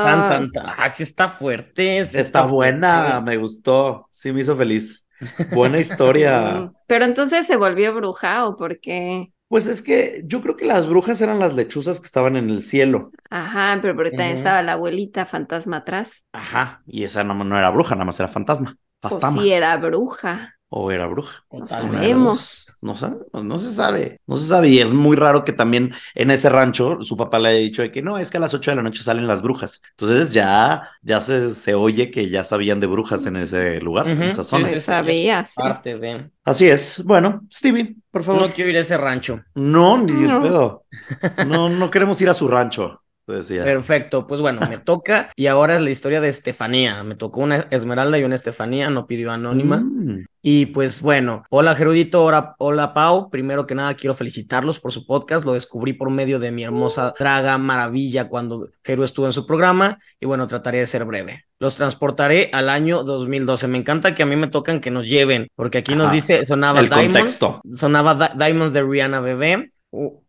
[0.01, 0.65] Tan, tan, tan.
[0.77, 2.05] Ah, sí está fuerte.
[2.05, 3.21] sí Está buena, fuerte.
[3.21, 4.08] me gustó.
[4.12, 5.08] Sí, me hizo feliz.
[5.49, 6.71] Buena historia.
[6.88, 9.31] Pero entonces se volvió bruja o por qué?
[9.47, 12.62] Pues es que yo creo que las brujas eran las lechuzas que estaban en el
[12.62, 13.12] cielo.
[13.29, 16.25] Ajá, pero porque también estaba la abuelita fantasma atrás.
[16.34, 18.77] Ajá, y esa no, no era bruja, nada más era fantasma.
[19.01, 20.51] O si era bruja.
[20.69, 21.43] O era bruja.
[21.51, 22.71] No sabemos.
[22.81, 24.69] No sabe, no se sabe, no se sabe.
[24.69, 27.91] Y es muy raro que también en ese rancho su papá le haya dicho de
[27.91, 29.81] que no, es que a las 8 de la noche salen las brujas.
[29.91, 34.23] Entonces ya, ya se, se oye que ya sabían de brujas en ese lugar, en
[34.23, 34.67] esa zona.
[34.67, 35.53] sí, sí, sabía, sí.
[35.55, 36.31] Parte de.
[36.43, 37.03] Así es.
[37.05, 38.41] Bueno, Stevie, por favor.
[38.41, 39.41] No quiero ir a ese rancho.
[39.53, 40.41] No, ni No.
[40.41, 40.86] pedo.
[41.47, 43.01] No, no queremos ir a su rancho,
[43.33, 43.63] decía.
[43.63, 47.03] Perfecto, pues bueno, me toca y ahora es la historia de Estefanía.
[47.03, 49.77] Me tocó una Esmeralda y una Estefanía, no pidió anónima.
[49.77, 50.25] Mm.
[50.47, 53.31] Y pues bueno, hola Gerudito, hola, hola Pau.
[53.31, 55.43] Primero que nada quiero felicitarlos por su podcast.
[55.43, 59.97] Lo descubrí por medio de mi hermosa draga maravilla cuando Geru estuvo en su programa.
[60.19, 61.45] Y bueno, trataré de ser breve.
[61.57, 63.67] Los transportaré al año 2012.
[63.69, 66.13] Me encanta que a mí me tocan que nos lleven, porque aquí nos Ajá.
[66.15, 67.61] dice, sonaba El Diamond, contexto.
[67.71, 69.71] sonaba Di- Diamonds de Rihanna Bebé,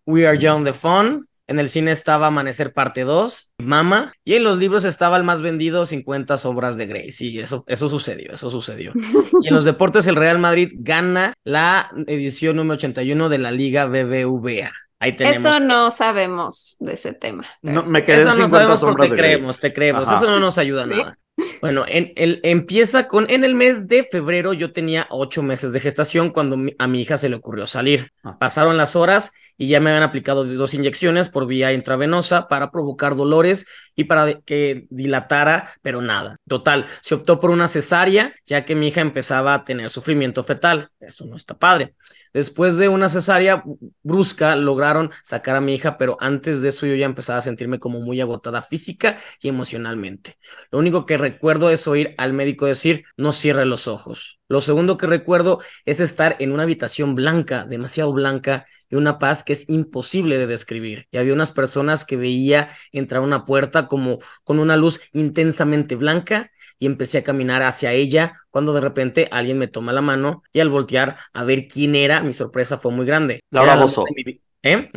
[0.06, 4.42] We Are Young the Fun, En el cine estaba Amanecer Parte 2, Mama, y en
[4.42, 7.12] los libros estaba el más vendido 50 sombras de Grey.
[7.12, 8.92] Sí, eso, eso sucedió, eso sucedió.
[9.42, 13.86] Y en los deportes el Real Madrid gana la edición número 81 de la Liga
[13.86, 14.72] BBVA.
[14.98, 15.38] Ahí tenemos.
[15.38, 17.44] Eso no sabemos de ese tema.
[17.62, 20.08] No, me quedé Eso en no 50 sabemos sombras porque de creemos, te creemos.
[20.08, 20.16] Ajá.
[20.16, 20.90] Eso no nos ayuda Sí.
[20.90, 21.18] nada.
[21.60, 25.80] Bueno, en, el, empieza con, en el mes de febrero yo tenía ocho meses de
[25.80, 28.10] gestación cuando mi- a mi hija se le ocurrió salir.
[28.24, 28.38] Ah.
[28.38, 33.16] Pasaron las horas y ya me habían aplicado dos inyecciones por vía intravenosa para provocar
[33.16, 36.38] dolores y para de- que dilatara, pero nada.
[36.48, 40.88] Total, se optó por una cesárea ya que mi hija empezaba a tener sufrimiento fetal.
[41.00, 41.94] Eso no está padre.
[42.32, 43.64] Después de una cesárea
[44.02, 47.78] brusca, lograron sacar a mi hija, pero antes de eso yo ya empezaba a sentirme
[47.78, 50.36] como muy agotada física y emocionalmente.
[50.70, 54.40] Lo único que recuerdo es oír al médico decir, no cierre los ojos.
[54.48, 59.42] Lo segundo que recuerdo es estar en una habitación blanca, demasiado blanca, y una paz
[59.44, 61.06] que es imposible de describir.
[61.10, 66.50] Y había unas personas que veía entrar una puerta como con una luz intensamente blanca
[66.78, 70.60] y empecé a caminar hacia ella cuando de repente alguien me toma la mano y
[70.60, 73.40] al voltear a ver quién era, mi sorpresa fue muy grande.
[73.50, 74.90] Laura Era la mi vi- ¿Eh?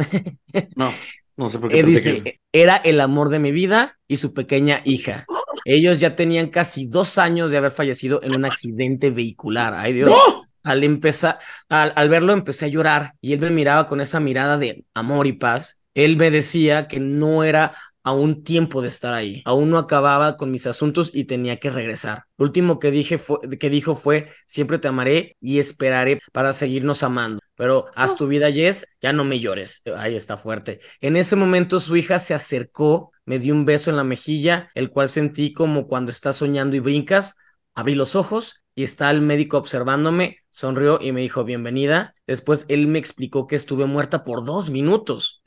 [0.75, 0.91] No,
[1.37, 4.33] no sé por qué Eh, dice, que- era el amor de mi vida y su
[4.33, 5.25] pequeña hija.
[5.65, 9.73] Ellos ya tenían casi dos años de haber fallecido en un accidente vehicular.
[9.73, 10.09] Ay Dios.
[10.09, 10.43] ¡No!
[10.63, 14.57] Al empezar, al, al verlo empecé a llorar y él me miraba con esa mirada
[14.57, 15.83] de amor y paz.
[16.05, 19.41] Él me decía que no era aún tiempo de estar ahí.
[19.45, 22.23] Aún no acababa con mis asuntos y tenía que regresar.
[22.37, 27.03] Lo último que dije fue, que dijo fue, siempre te amaré y esperaré para seguirnos
[27.03, 27.41] amando.
[27.55, 29.81] Pero haz tu vida, Jess, ya no me llores.
[29.97, 30.79] Ahí está fuerte.
[31.01, 34.89] En ese momento su hija se acercó, me dio un beso en la mejilla, el
[34.91, 37.37] cual sentí como cuando estás soñando y brincas.
[37.75, 42.15] Abrí los ojos y está el médico observándome, sonrió y me dijo bienvenida.
[42.25, 45.43] Después él me explicó que estuve muerta por dos minutos.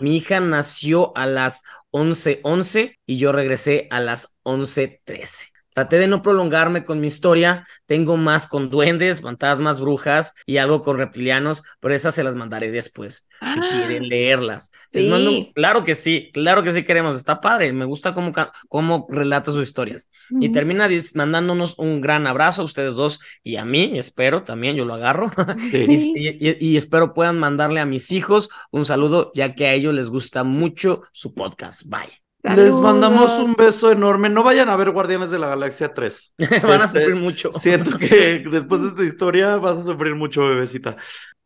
[0.00, 5.48] Mi hija nació a las 11:11 y yo regresé a las 11:13.
[5.76, 7.66] Traté de no prolongarme con mi historia.
[7.84, 12.70] Tengo más con duendes, fantasmas, brujas y algo con reptilianos, pero esas se las mandaré
[12.70, 13.66] después, si Ah.
[13.68, 14.70] quieren leerlas.
[14.94, 15.10] Les Sí.
[15.10, 17.14] mando- claro que sí, claro que sí queremos.
[17.14, 17.74] Está padre.
[17.74, 18.32] Me gusta cómo,
[18.68, 20.08] cómo relata sus historias.
[20.40, 24.86] Y termina mandándonos un gran abrazo a ustedes dos y a mí, espero también, yo
[24.86, 25.30] lo agarro.
[25.70, 25.84] Sí.
[26.14, 29.92] Y, y- y espero puedan mandarle a mis hijos un saludo, ya que a ellos
[29.92, 31.82] les gusta mucho su podcast.
[31.84, 32.25] Bye.
[32.54, 34.28] Les mandamos un beso enorme.
[34.28, 36.34] No vayan a ver Guardianes de la Galaxia 3.
[36.62, 37.50] Van a Este, sufrir mucho.
[37.52, 40.96] Siento que después de esta historia vas a sufrir mucho, bebecita.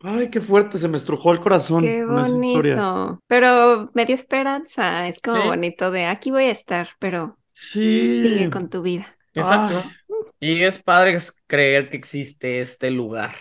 [0.02, 2.76] Ay, qué fuerte, se me estrujó el corazón Qué con esa historia.
[2.76, 3.22] bonito.
[3.26, 5.06] Pero me dio esperanza.
[5.08, 5.48] Es como Sí.
[5.48, 8.20] bonito de aquí voy a estar, pero Sí.
[8.20, 9.16] sigue con tu vida.
[9.34, 9.82] Exacto.
[9.84, 9.90] Ay.
[10.40, 13.32] Y es padre creer que existe este lugar,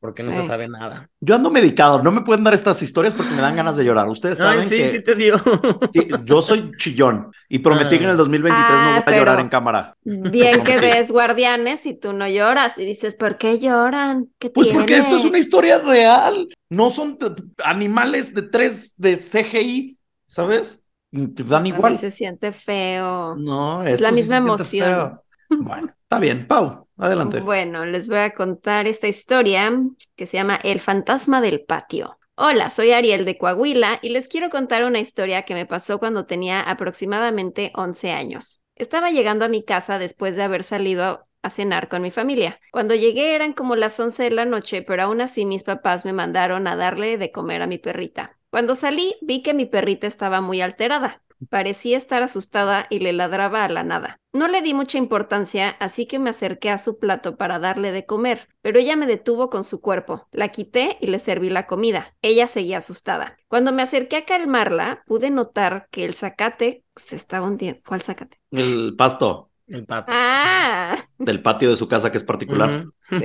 [0.00, 1.10] porque no se sabe nada.
[1.20, 4.08] Yo ando medicado, no me pueden dar estas historias porque me dan ganas de llorar.
[4.08, 5.36] Ustedes saben Ay, sí, que sí te dio.
[5.92, 7.98] sí, yo soy chillón y prometí Ah.
[7.98, 9.96] que en el 2023 no Ah, voy a llorar en cámara.
[10.04, 14.28] Bien que ves guardianes y tú no lloras y dices, ¿por qué lloran?
[14.38, 17.18] ¿Qué Pues porque esto es una historia real, no son
[17.64, 20.82] animales de tres de CGI, ¿sabes?
[21.10, 21.98] Y te dan A mí igual.
[21.98, 23.34] se siente feo.
[23.36, 24.86] No, Es la misma emoción.
[24.86, 25.24] feo.
[25.50, 27.40] Bueno, está bien, Pau, adelante.
[27.40, 29.70] Bueno, les voy a contar esta historia
[30.16, 32.18] que se llama El fantasma del patio.
[32.34, 36.24] Hola, soy Ariel de Coahuila y les quiero contar una historia que me pasó cuando
[36.24, 38.62] tenía aproximadamente 11 años.
[38.74, 42.58] Estaba llegando a mi casa después de haber salido a, cenar con mi familia.
[42.72, 46.14] Cuando llegué eran como las 11 de la noche, pero aún así mis papás me
[46.14, 48.38] mandaron a darle de comer a mi perrita.
[48.48, 51.22] Cuando salí vi que mi perrita estaba muy alterada.
[51.50, 54.18] Parecía estar asustada y le ladraba a la nada.
[54.32, 58.06] No le di mucha importancia, así que me acerqué a su plato para darle de
[58.06, 60.26] comer, pero ella me detuvo con su cuerpo.
[60.32, 62.14] La quité y le serví la comida.
[62.22, 63.36] Ella seguía asustada.
[63.48, 67.80] Cuando me acerqué a calmarla, pude notar que el zacate se estaba hundiendo.
[67.86, 68.38] ¿Cuál zacate?
[68.50, 70.12] El pasto El pato.
[70.12, 73.22] Ah, del patio de su casa que es particular, Ujú.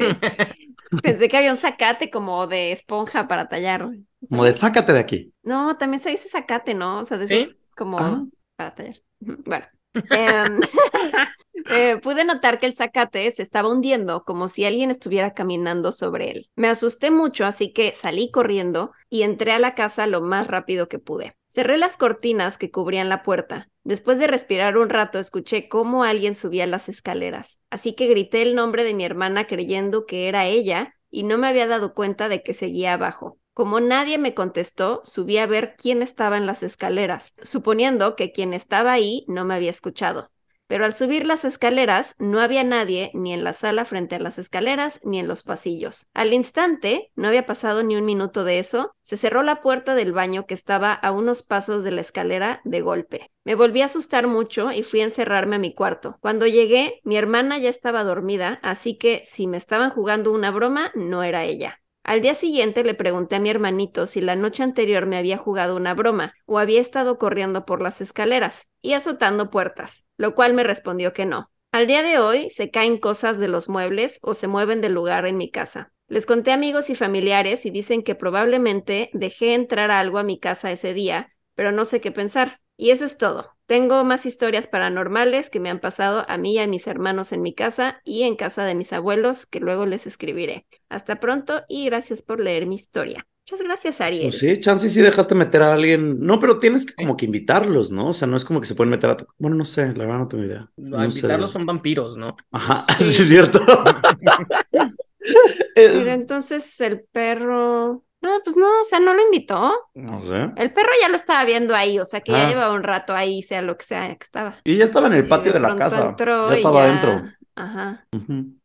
[1.01, 3.89] pensé que había un zacate como de esponja para tallar.
[4.29, 5.33] como de sácate de aquí.
[5.43, 6.99] No, también se dice zacate, ¿no?
[6.99, 7.33] O sea, de ¿Sí?
[7.43, 8.23] esos como Ah.
[8.55, 8.95] para tallar.
[9.19, 9.65] Bueno.
[10.09, 10.59] Em,
[11.69, 16.31] eh, pude notar que el zacate se estaba hundiendo como si alguien estuviera caminando sobre
[16.31, 16.49] él.
[16.55, 20.87] Me asusté mucho, así que salí corriendo y entré a la casa lo más rápido
[20.87, 21.35] que pude.
[21.47, 23.69] Cerré las cortinas que cubrían la puerta.
[23.83, 28.55] Después de respirar un rato, escuché cómo alguien subía las escaleras, así que grité el
[28.55, 32.41] nombre de mi hermana creyendo que era ella y no me había dado cuenta de
[32.41, 33.37] que seguía abajo.
[33.53, 38.53] Como nadie me contestó, subí a ver quién estaba en las escaleras, suponiendo que quien
[38.53, 40.29] estaba ahí no me había escuchado.
[40.65, 44.39] pero al subir las escaleras no había nadie ni en la sala frente a las
[44.39, 46.07] escaleras ni en los pasillos.
[46.15, 50.13] Al instante, no había pasado ni un minuto de eso, se cerró la puerta del
[50.13, 53.29] baño que estaba a unos pasos de la escalera de golpe.
[53.43, 56.17] Me volví a asustar mucho y fui a encerrarme a mi cuarto.
[56.21, 60.91] Cuando llegué, mi hermana ya estaba dormida, así que si me estaban jugando una broma,
[60.95, 61.82] no era ella.
[62.03, 65.77] Al día siguiente le pregunté a mi hermanito si la noche anterior me había jugado
[65.77, 70.63] una broma o había estado corriendo por las escaleras y azotando puertas, lo cual me
[70.63, 71.49] respondió que no.
[71.71, 75.25] Al día de hoy se caen cosas de los muebles o se mueven del lugar
[75.25, 75.93] en mi casa.
[76.07, 80.71] Les conté amigos y familiares y dicen que probablemente dejé entrar algo a mi casa
[80.71, 82.59] ese día, pero no sé qué pensar.
[82.77, 83.51] Y eso es todo.
[83.65, 87.41] Tengo más historias paranormales que me han pasado a mí y a mis hermanos en
[87.41, 90.65] mi casa y en casa de mis abuelos que luego les escribiré.
[90.89, 93.25] Hasta pronto y gracias por leer mi historia.
[93.45, 94.29] Muchas gracias, Ariel.
[94.29, 96.19] Pues sí, chance sí dejaste meter a alguien.
[96.21, 98.07] No, pero tienes que como que invitarlos, ¿no?
[98.09, 99.25] O sea, no es como que se pueden meter a tu...
[99.37, 100.71] Bueno, no sé, la verdad no tengo idea.
[100.77, 102.37] No, invitarlos son vampiros, ¿no?
[102.51, 103.61] Ajá, sí, es cierto.
[105.75, 109.71] pero entonces el perro no, pues no, o sea, no lo invitó.
[109.93, 110.51] No sé.
[110.57, 112.49] El perro ya lo estaba viendo ahí, o sea, que ya Ah.
[112.49, 114.55] llevaba un rato ahí, sea lo que sea que estaba.
[114.63, 116.09] Y ya estaba en el Y patio de, la casa.
[116.09, 117.31] entró ya estaba ya- adentro.
[117.55, 118.05] Ajá.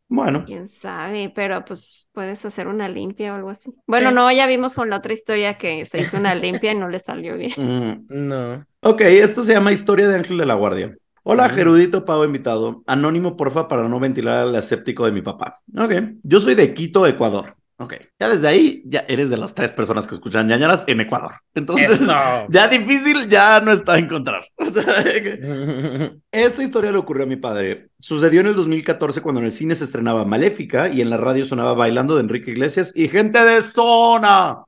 [0.07, 3.71] Bueno, quién sabe, pero pues puedes hacer una limpia o algo así.
[3.85, 6.89] Bueno, no, ya vimos con la otra historia que se hizo una limpia y no
[6.89, 7.51] le salió bien.
[7.57, 8.65] mm, No.
[8.81, 10.95] ok, esto se llama Historia de Ángel de la Guardia.
[11.21, 11.51] Hola, Mm.
[11.51, 12.81] Gerudito Pavo invitado.
[12.87, 15.59] Anónimo, porfa, para no ventilar al escéptico de mi papá.
[15.77, 15.91] Ok,
[16.23, 17.55] yo soy de Quito, Ecuador.
[17.81, 21.31] Ok, ya desde ahí, ya eres de las tres personas que escuchan ñañaras en Ecuador.
[21.55, 22.13] Entonces, Eso.
[22.49, 24.45] ya difícil, ya no está a encontrar.
[24.57, 24.83] O sea,
[26.31, 27.89] Esta historia le ocurrió a mi padre.
[27.99, 31.45] Sucedió en el 2014 cuando en el cine se estrenaba Maléfica y en la radio
[31.45, 34.65] sonaba Bailando de Enrique Iglesias y Gente de Zona.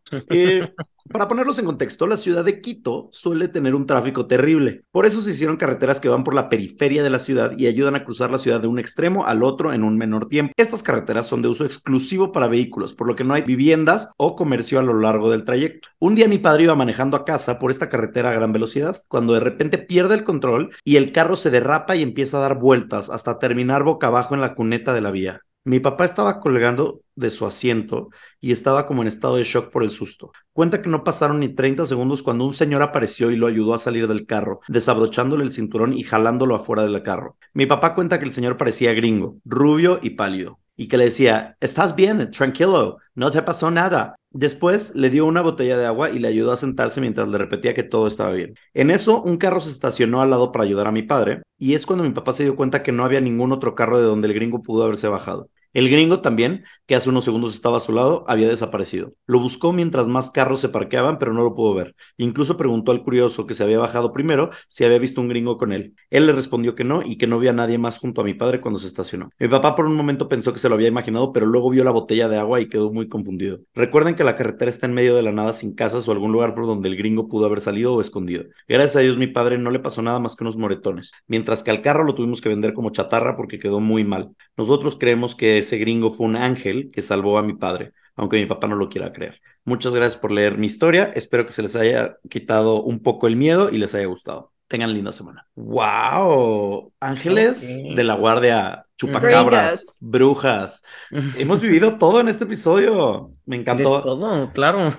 [1.10, 4.84] Para ponerlos en contexto, la ciudad de Quito suele tener un tráfico terrible.
[4.92, 7.96] Por eso se hicieron carreteras que van por la periferia de la ciudad y ayudan
[7.96, 10.54] a cruzar la ciudad de un extremo al otro en un menor tiempo.
[10.58, 14.36] Estas carreteras son de uso exclusivo para vehículos, por lo que no hay viviendas o
[14.36, 15.90] comercio a lo largo del trayecto.
[16.00, 19.34] Un día mi padre iba manejando a casa por esta carretera a gran velocidad, cuando
[19.34, 23.10] de repente pierde el control y el carro se derrapa y empieza a dar vueltas
[23.10, 25.42] hasta terminar boca abajo en la cuneta de la vía.
[25.64, 28.10] Mi papá estaba colgando de su asiento
[28.40, 30.32] y estaba como en estado de shock por el susto.
[30.54, 33.80] Cuenta que no pasaron ni 30 segundos cuando un señor apareció y lo ayudó a
[33.80, 37.38] salir del carro, desabrochándole el cinturón y jalándolo afuera del carro.
[37.54, 41.58] Mi papá cuenta que el señor parecía gringo, rubio y pálido, y que le decía,
[41.60, 44.16] estás bien, tranquilo, no te pasó nada.
[44.34, 47.74] Después le dio una botella de agua y le ayudó a sentarse mientras le repetía
[47.74, 48.56] que todo estaba bien.
[48.74, 51.86] En eso, un carro se estacionó al lado para ayudar a mi padre, y es
[51.86, 54.34] cuando mi papá se dio cuenta que no había ningún otro carro de donde el
[54.34, 55.50] gringo pudo haberse bajado.
[55.74, 59.14] El gringo también, que hace unos segundos estaba a su lado, había desaparecido.
[59.26, 61.96] Lo buscó mientras más carros se parqueaban, pero no lo pudo ver.
[62.18, 65.72] Incluso preguntó al curioso que se había bajado primero si había visto un gringo con
[65.72, 65.96] él.
[66.10, 68.34] Él le respondió que no y que no vio a nadie más junto a mi
[68.34, 69.30] padre cuando se estacionó.
[69.40, 71.92] Mi papá por un momento pensó que se lo había imaginado, pero luego vio la
[71.92, 73.60] botella de agua y quedó muy confundido.
[73.74, 76.54] Recuerden que la carretera está en medio de la nada sin casas o algún lugar
[76.54, 78.44] por donde el gringo pudo haber salido o escondido.
[78.68, 81.72] Gracias a Dios mi padre no le pasó nada más que unos moretones, mientras que
[81.72, 84.32] al carro lo tuvimos que vender como chatarra porque quedó muy mal.
[84.58, 88.46] Nosotros creemos que ese gringo fue un ángel que salvó a mi padre, aunque mi
[88.46, 89.42] papá no lo quiera creer.
[89.64, 91.12] Muchas gracias por leer mi historia.
[91.16, 94.52] Espero que se les haya quitado un poco el miedo y les haya gustado.
[94.68, 95.48] Tengan linda semana.
[95.56, 96.94] ¡Wow!
[97.00, 100.84] Ángeles de la guardia, chupacabras, brujas.
[101.38, 103.32] Hemos vivido todo en este episodio.
[103.46, 104.02] Me De encantó.
[104.02, 104.90] todo, claro.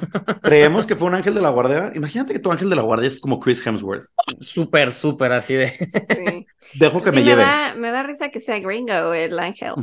[0.43, 1.93] Creemos que fue un ángel de la guardia.
[1.95, 4.07] Imagínate que tu ángel de la guardia es como Chris Hemsworth.
[4.41, 5.79] Súper, súper así de.
[5.91, 6.47] Sí.
[6.75, 7.43] Dejo que Sí, me me, lleve.
[7.43, 9.75] da, me da risa que sea gringo el ángel.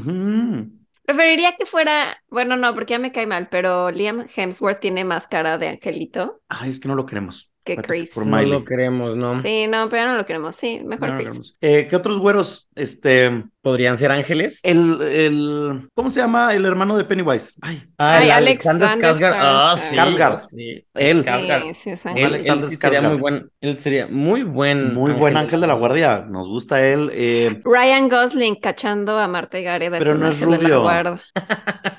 [1.03, 5.27] Preferiría que fuera, bueno, no, porque ya me cae mal, pero Liam Hemsworth tiene más
[5.27, 7.48] cara de angelito Ay, es que no lo queremos.
[7.77, 8.11] Chris.
[8.13, 9.39] por No lo queremos, ¿no?
[9.41, 10.55] Sí, no, pero no lo queremos.
[10.55, 11.27] Sí, mejor no Chris.
[11.27, 11.57] queremos.
[11.61, 12.67] Eh, ¿Qué otros güeros?
[12.75, 14.61] Este, ¿Podrían ser ángeles?
[14.63, 16.53] el, el, ¿cómo se llama?
[16.53, 17.55] El hermano de Pennywise.
[17.61, 19.37] Ay, Ah, Ay, Alexander Alexander Skarsgård.
[19.39, 19.95] Ah, sí.
[19.95, 20.39] Skarsgård.
[20.39, 21.23] Sí, Él.
[21.25, 21.73] Skarsgård.
[21.73, 22.05] Sí, sí, es
[22.47, 26.25] Él- sí sería muy buen, él sería muy buen muy buen ángel de la guardia.
[26.27, 27.09] Nos gusta él.
[27.13, 30.81] Eh, Ryan Gosling cachando a Marta Gareda Pero no es de la rubio.
[30.81, 31.19] guarda.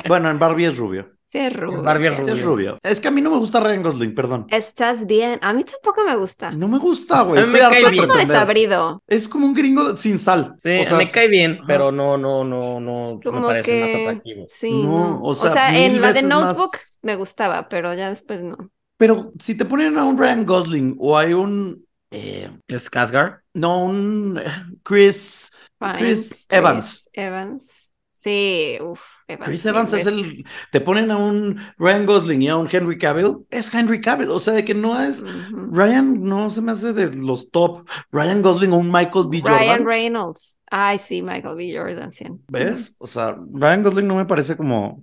[0.09, 1.11] bueno, en Barbie es rubio.
[1.31, 1.83] Sí, es rubio.
[1.85, 2.35] Barbie es rubio.
[2.35, 2.79] Es rubio.
[2.83, 4.47] Es que a mí no me gusta Ryan Gosling, perdón.
[4.51, 5.39] Estás bien.
[5.43, 6.51] A mí tampoco me gusta.
[6.51, 7.47] No me gusta, güey.
[7.47, 8.09] Me cae bien.
[8.09, 9.01] Como desabrido.
[9.07, 10.55] Es como un gringo sin sal.
[10.59, 11.65] Sí, O sea, me cae bien, ajá.
[11.69, 13.81] pero no, no, no, no, me parece que...
[13.81, 14.45] más atractivo.
[14.49, 15.21] Sí, No, no.
[15.23, 18.57] o O sea, en la de veces más- Notebook me gustaba, pero ya después no.
[18.97, 21.87] Pero si te ponen a un Ryan Gosling o hay un.
[22.11, 23.39] eh, ¿Es Skarsgård?
[23.55, 24.51] no, un eh,
[24.83, 25.53] Chris.
[25.79, 25.99] Fine.
[25.99, 27.09] Chris Evans.
[27.13, 27.95] Evans.
[28.13, 29.01] Sí, uff.
[29.39, 30.45] Chris Evans es el.
[30.71, 33.39] Te ponen a un Ryan Gosling y a un Henry Cavill.
[33.51, 34.31] Es Henry Cavill.
[34.31, 35.25] O sea, de que no es.
[35.53, 37.89] Ryan no se me hace de los top.
[38.11, 39.41] Ryan Gosling o un Michael B.
[39.41, 39.59] Jordan.
[39.59, 40.59] Ryan Reynolds.
[40.71, 41.73] Ay, sí, Michael B.
[41.77, 42.11] Jordan.
[42.49, 42.95] ¿Ves?
[42.99, 45.03] O sea, Ryan Gosling no me parece como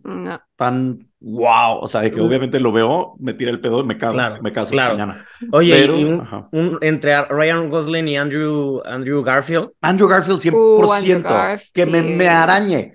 [0.55, 1.79] tan wow.
[1.79, 4.13] O sea, de que obviamente lo veo, me tira el pedo y me cago.
[4.13, 5.25] Claro, me caso mañana.
[5.51, 9.69] Oye, un, entre Ryan Gosling y Andrew, Andrew Garfield.
[9.81, 10.55] Andrew Garfield 100%.
[10.55, 12.93] Uh, que me, me arañe.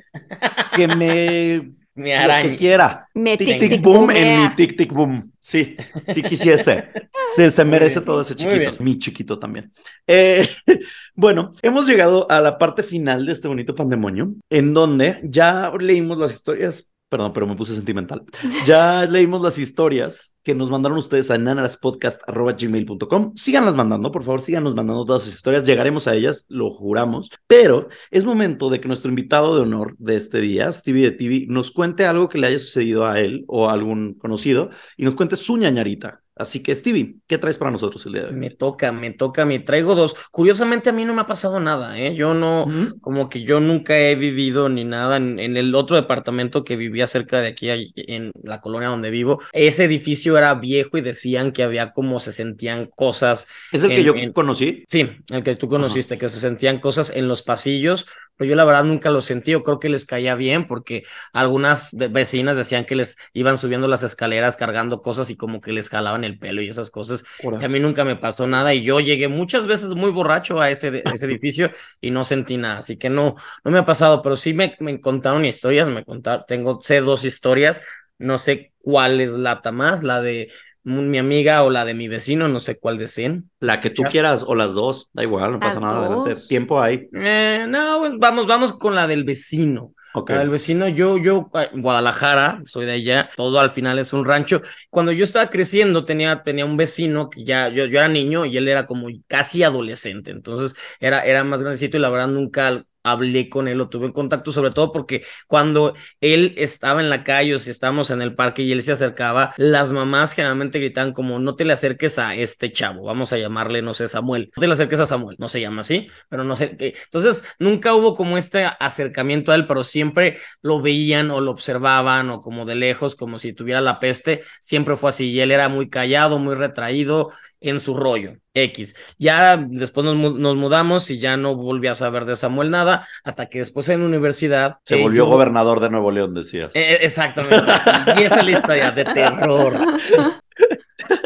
[0.74, 2.44] que me me arañe.
[2.44, 3.08] Lo que quiera.
[3.14, 5.32] Me tic tic, boom en mi tic tic boom.
[5.40, 5.76] Sí,
[6.08, 6.88] sí quisiese.
[7.34, 8.76] Se, se merece todo ese chiquito.
[8.78, 9.70] Mi chiquito también.
[10.06, 10.48] Eh,
[11.14, 16.18] bueno, hemos llegado a la parte final de este bonito pandemonio, en donde ya leímos
[16.18, 18.24] las historias Perdón, pero me puse sentimental.
[18.64, 23.34] Ya leímos las historias que nos mandaron ustedes a nanaraspodcast.gmail.com.
[23.36, 25.62] Síganlas mandando, por favor, síganos mandando todas sus historias.
[25.64, 27.28] Llegaremos a ellas, lo juramos.
[27.46, 31.44] Pero es momento de que nuestro invitado de honor de este día, Stevie de TV,
[31.50, 35.14] nos cuente algo que le haya sucedido a él o a algún conocido y nos
[35.14, 36.21] cuente su ñañarita.
[36.34, 38.34] Así que, Stevie, ¿qué traes para nosotros el día de hoy?
[38.34, 40.16] Me toca, me toca, me traigo dos.
[40.30, 42.14] Curiosamente, a mí no me ha pasado nada, ¿eh?
[42.14, 42.66] Yo no,
[43.00, 47.40] como que yo nunca he vivido ni nada en, el otro departamento que vivía cerca
[47.40, 49.40] de aquí, en la colonia donde vivo.
[49.52, 53.46] Ese edificio era viejo y decían que había como se sentían cosas.
[53.70, 54.84] ¿Es el que yo conocí?
[54.88, 58.06] Sí, el que tú conociste, que se sentían cosas en los pasillos
[58.36, 61.90] pero yo la verdad nunca lo sentí, yo creo que les caía bien porque algunas
[61.92, 66.21] vecinas decían que les iban subiendo las escaleras cargando cosas y como que les jalaban
[66.24, 67.24] el pelo y esas cosas.
[67.58, 70.70] Y a mí nunca me pasó nada y yo llegué muchas veces muy borracho a
[70.70, 71.70] ese, ese edificio
[72.00, 75.00] y no sentí nada, así que no, no me ha pasado, pero sí me, me
[75.00, 77.80] contaron historias, me contaron, tengo, sé dos historias,
[78.18, 80.50] no sé cuál es la más, la de
[80.84, 83.50] mi amiga o la de mi vecino, no sé cuál deseen.
[83.60, 86.36] La que tú quieras o las dos, da igual, no pasa nada, adelante.
[86.48, 87.08] Tiempo hay.
[87.14, 89.94] Eh, no, pues vamos, vamos con la del vecino.
[90.14, 90.36] Okay.
[90.36, 94.60] El vecino, yo, yo, Guadalajara, soy de allá, todo al final es un rancho.
[94.90, 98.56] Cuando yo estaba creciendo, tenía, tenía un vecino que ya, yo, yo era niño y
[98.58, 103.48] él era como casi adolescente, entonces era, era más grandecito y la verdad nunca hablé
[103.48, 107.58] con él o tuve contacto, sobre todo porque cuando él estaba en la calle o
[107.58, 111.56] si estábamos en el parque y él se acercaba, las mamás generalmente gritaban como no
[111.56, 114.72] te le acerques a este chavo, vamos a llamarle, no sé, Samuel, no te le
[114.72, 118.64] acerques a Samuel, no se llama así, pero no sé, entonces nunca hubo como este
[118.78, 123.38] acercamiento a él, pero siempre lo veían o lo observaban o como de lejos, como
[123.38, 127.30] si tuviera la peste, siempre fue así y él era muy callado, muy retraído
[127.60, 128.42] en su rollo.
[128.54, 128.94] X.
[129.18, 132.91] Ya después nos, mudamos y ya no volví a saber de Samuel nada,
[133.24, 134.78] hasta que después en universidad.
[134.84, 136.70] Se volvió gobernador de Nuevo León, decías.
[136.74, 137.72] Eh, exactamente.
[138.18, 139.74] y esa es la historia de terror.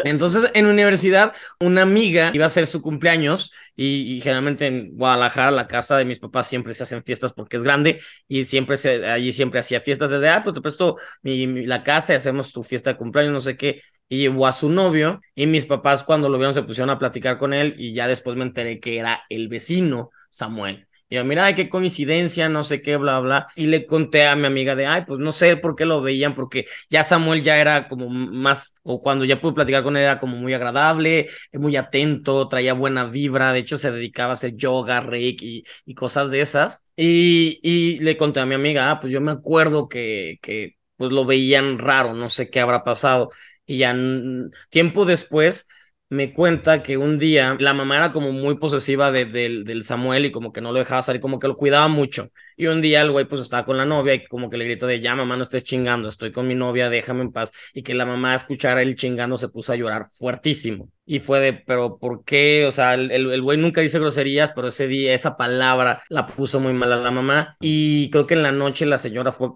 [0.04, 5.66] Entonces, en universidad, una amiga iba a hacer su cumpleaños y, generalmente en Guadalajara, la
[5.66, 9.32] casa de mis papás, siempre se hacen fiestas porque es grande y siempre se, allí
[9.32, 12.90] siempre hacía fiestas desde, ah, pues te presto mi, la casa y hacemos tu fiesta
[12.90, 13.82] de cumpleaños, no sé qué.
[14.08, 17.36] Y llevó a su novio y mis papás cuando lo vieron se pusieron a platicar
[17.38, 20.86] con él y ya después me enteré que era el vecino Samuel.
[21.09, 23.46] Y yo, mira, ay, qué coincidencia, no sé qué, bla, bla.
[23.54, 26.34] Y le conté a mi amiga de, ay, pues no sé por qué lo veían,
[26.34, 30.18] porque ya Samuel ya era como más, o cuando ya pude platicar con él era
[30.18, 35.00] como muy agradable, muy atento, traía buena vibra, de hecho se dedicaba a hacer yoga,
[35.00, 36.82] reiki y, cosas de esas.
[36.96, 41.12] Y, y le conté a mi amiga, ah, pues yo me acuerdo que, que pues
[41.12, 43.30] lo veían raro, no sé qué habrá pasado.
[43.64, 43.94] Y ya
[44.70, 45.68] tiempo después
[46.09, 50.32] me cuenta que un día la mamá era como muy posesiva de, del Samuel y
[50.32, 52.30] como que no lo dejaba salir, como que lo cuidaba mucho.
[52.57, 54.86] Y un día el güey pues estaba con la novia y como que le gritó
[54.86, 57.52] de ya mamá no estés chingando, estoy con mi novia, déjame en paz.
[57.74, 60.90] Y que la mamá escuchara él chingando se puso a llorar fuertísimo.
[61.09, 62.66] Y fue de, pero ¿por qué?
[62.66, 66.59] O sea, el, el, güey nunca dice groserías, pero ese día esa palabra la puso
[66.59, 67.57] muy mal a la mamá.
[67.61, 69.50] Y creo que en la noche la señora fue,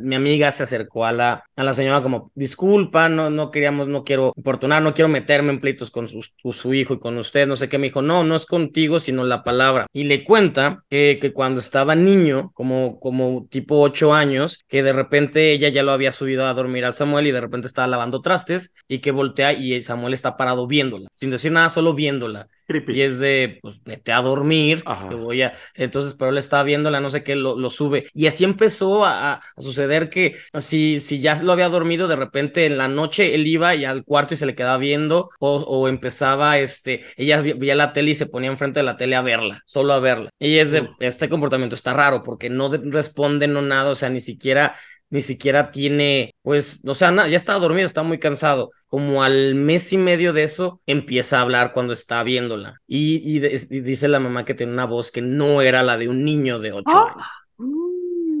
[0.00, 4.02] mi amiga se acercó a la, a la señora como, disculpa, no, no queríamos, no
[4.02, 7.56] quiero importunar, no quiero meterme en pleitos con su, su, hijo y con usted, no
[7.56, 7.76] sé qué.
[7.76, 9.86] Me dijo, no, no es contigo, sino la palabra.
[9.92, 14.92] Y le cuenta que, que cuando estaba niño, como, como tipo ocho años, que de
[14.92, 18.20] repente ella ya lo había subido a dormir al Samuel y de repente estaba lavando
[18.20, 22.48] trastes y que voltea y Samuel está parado viéndola, sin decir nada, solo viéndola.
[22.68, 25.52] Y es de, pues vete a dormir, que voy a.
[25.74, 28.06] Entonces, pero él estaba viéndola, no sé qué, lo, lo sube.
[28.14, 32.78] Y así empezó a, suceder que si, si ya lo había dormido, de repente en
[32.78, 36.58] la noche él iba y al cuarto y se le quedaba viendo, o, o empezaba,
[36.58, 39.92] este, ella veía la tele y se ponía enfrente de la tele a verla, solo
[39.92, 40.30] a verla.
[40.38, 44.20] Y es de, este comportamiento está raro porque no responde, no nada, o sea, ni
[44.20, 44.74] siquiera
[45.10, 48.70] ni siquiera tiene, pues, o sea, ya estaba dormido, está muy cansado.
[48.86, 52.80] Como al mes y medio de eso, empieza a hablar cuando está viéndola.
[52.86, 56.58] Y, dice la mamá que tiene una voz que no era la de un niño
[56.58, 57.12] de ocho ¡Ah!
[57.12, 57.26] años.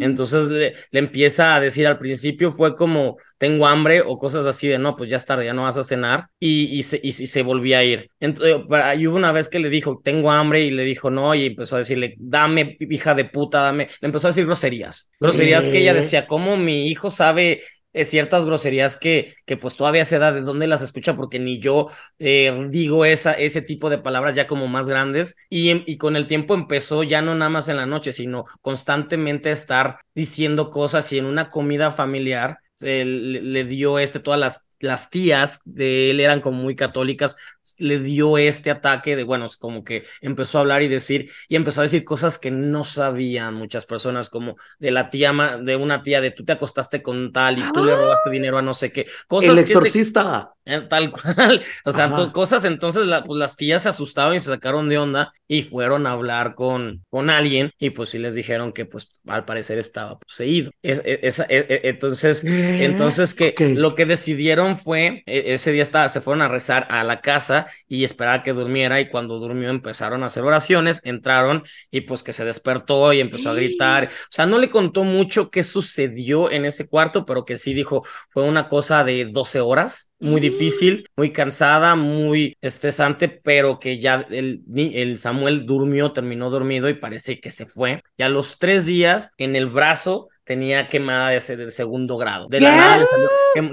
[0.04, 4.68] Entonces le, le, empieza a decir al principio fue como tengo hambre o cosas así
[4.68, 7.12] de no, pues ya es tarde, ya no vas a cenar y, y, se, y,
[7.12, 8.10] se volvía a ir.
[8.20, 8.56] Entonces,
[8.98, 11.76] y hubo una vez que le dijo tengo hambre y le dijo no y empezó
[11.76, 13.88] a decirle dame hija de puta, dame.
[14.00, 17.62] Le empezó a decir groserías, groserías que ella decía, ¿cómo mi hijo sabe
[18.02, 21.88] ciertas groserías que, que pues todavía se da de dónde las escucha porque ni yo
[22.18, 25.36] eh, digo esa, ese tipo de palabras ya como más grandes.
[25.48, 29.50] Y, y con el tiempo empezó ya no nada más en la noche, sino constantemente
[29.50, 34.66] estar diciendo cosas y en una comida familiar se le, le dio este todas las
[34.80, 37.36] las tías de él eran como muy católicas,
[37.78, 41.56] le dio este ataque de, bueno, es como que empezó a hablar y decir, y
[41.56, 46.02] empezó a decir cosas que no sabían muchas personas, como de la tía, de una
[46.02, 48.92] tía de tú te acostaste con tal y tú le robaste dinero a no sé
[48.92, 49.06] qué.
[49.26, 50.50] Cosas El exorcista.
[50.66, 51.62] Eh, tal cual.
[51.84, 55.62] O sea, cosas, entonces pues, las tías se asustaban y se sacaron de onda y
[55.62, 59.78] fueron a hablar con, con alguien y pues sí les dijeron que pues al parecer
[59.78, 60.70] estaba poseído.
[60.82, 66.42] E, e, e, entonces, entonces que lo que decidieron fue, ese día estaba, se fueron
[66.42, 70.26] a rezar a la casa y esperar a que durmiera y cuando durmió empezaron a
[70.26, 74.06] hacer oraciones, entraron y pues que se despertó y empezó a gritar.
[74.06, 78.04] O sea, no le contó mucho qué sucedió en ese cuarto, pero que sí dijo,
[78.30, 84.26] fue una cosa de 12 horas muy difícil, muy cansada, muy estresante, pero que ya
[84.30, 88.02] el, el Samuel durmió, terminó dormido y parece que se fue.
[88.16, 92.46] Y a los tres días, en el brazo, tenía quemada de, de segundo grado.
[92.48, 93.06] De la nada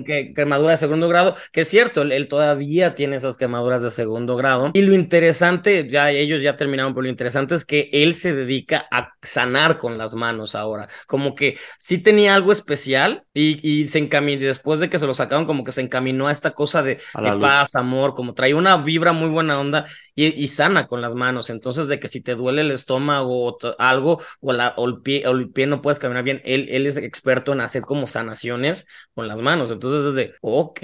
[0.06, 4.36] que, quemadura de segundo grado, que es cierto, él, todavía tiene esas quemaduras de segundo
[4.36, 4.72] grado.
[4.74, 8.88] Y lo interesante, ya ellos ya terminaron, pero lo interesante es que él se dedica
[8.92, 10.88] a sanar con las manos ahora.
[11.08, 15.14] Como que sí tenía algo especial y, y se encaminó, después de que se lo
[15.14, 19.12] sacaron, como que se encaminó a esta cosa de, paz, amor, como trae una vibra
[19.12, 21.50] muy buena onda y, y, sana con las manos.
[21.50, 25.28] Entonces, de que si te duele el estómago o algo, o, la, o, el pie,
[25.28, 28.88] o el pie no puedes caminar bien, él, él es experto en hacer como sanaciones
[29.14, 29.72] con las manos.
[29.72, 30.80] Entonces es de, ok.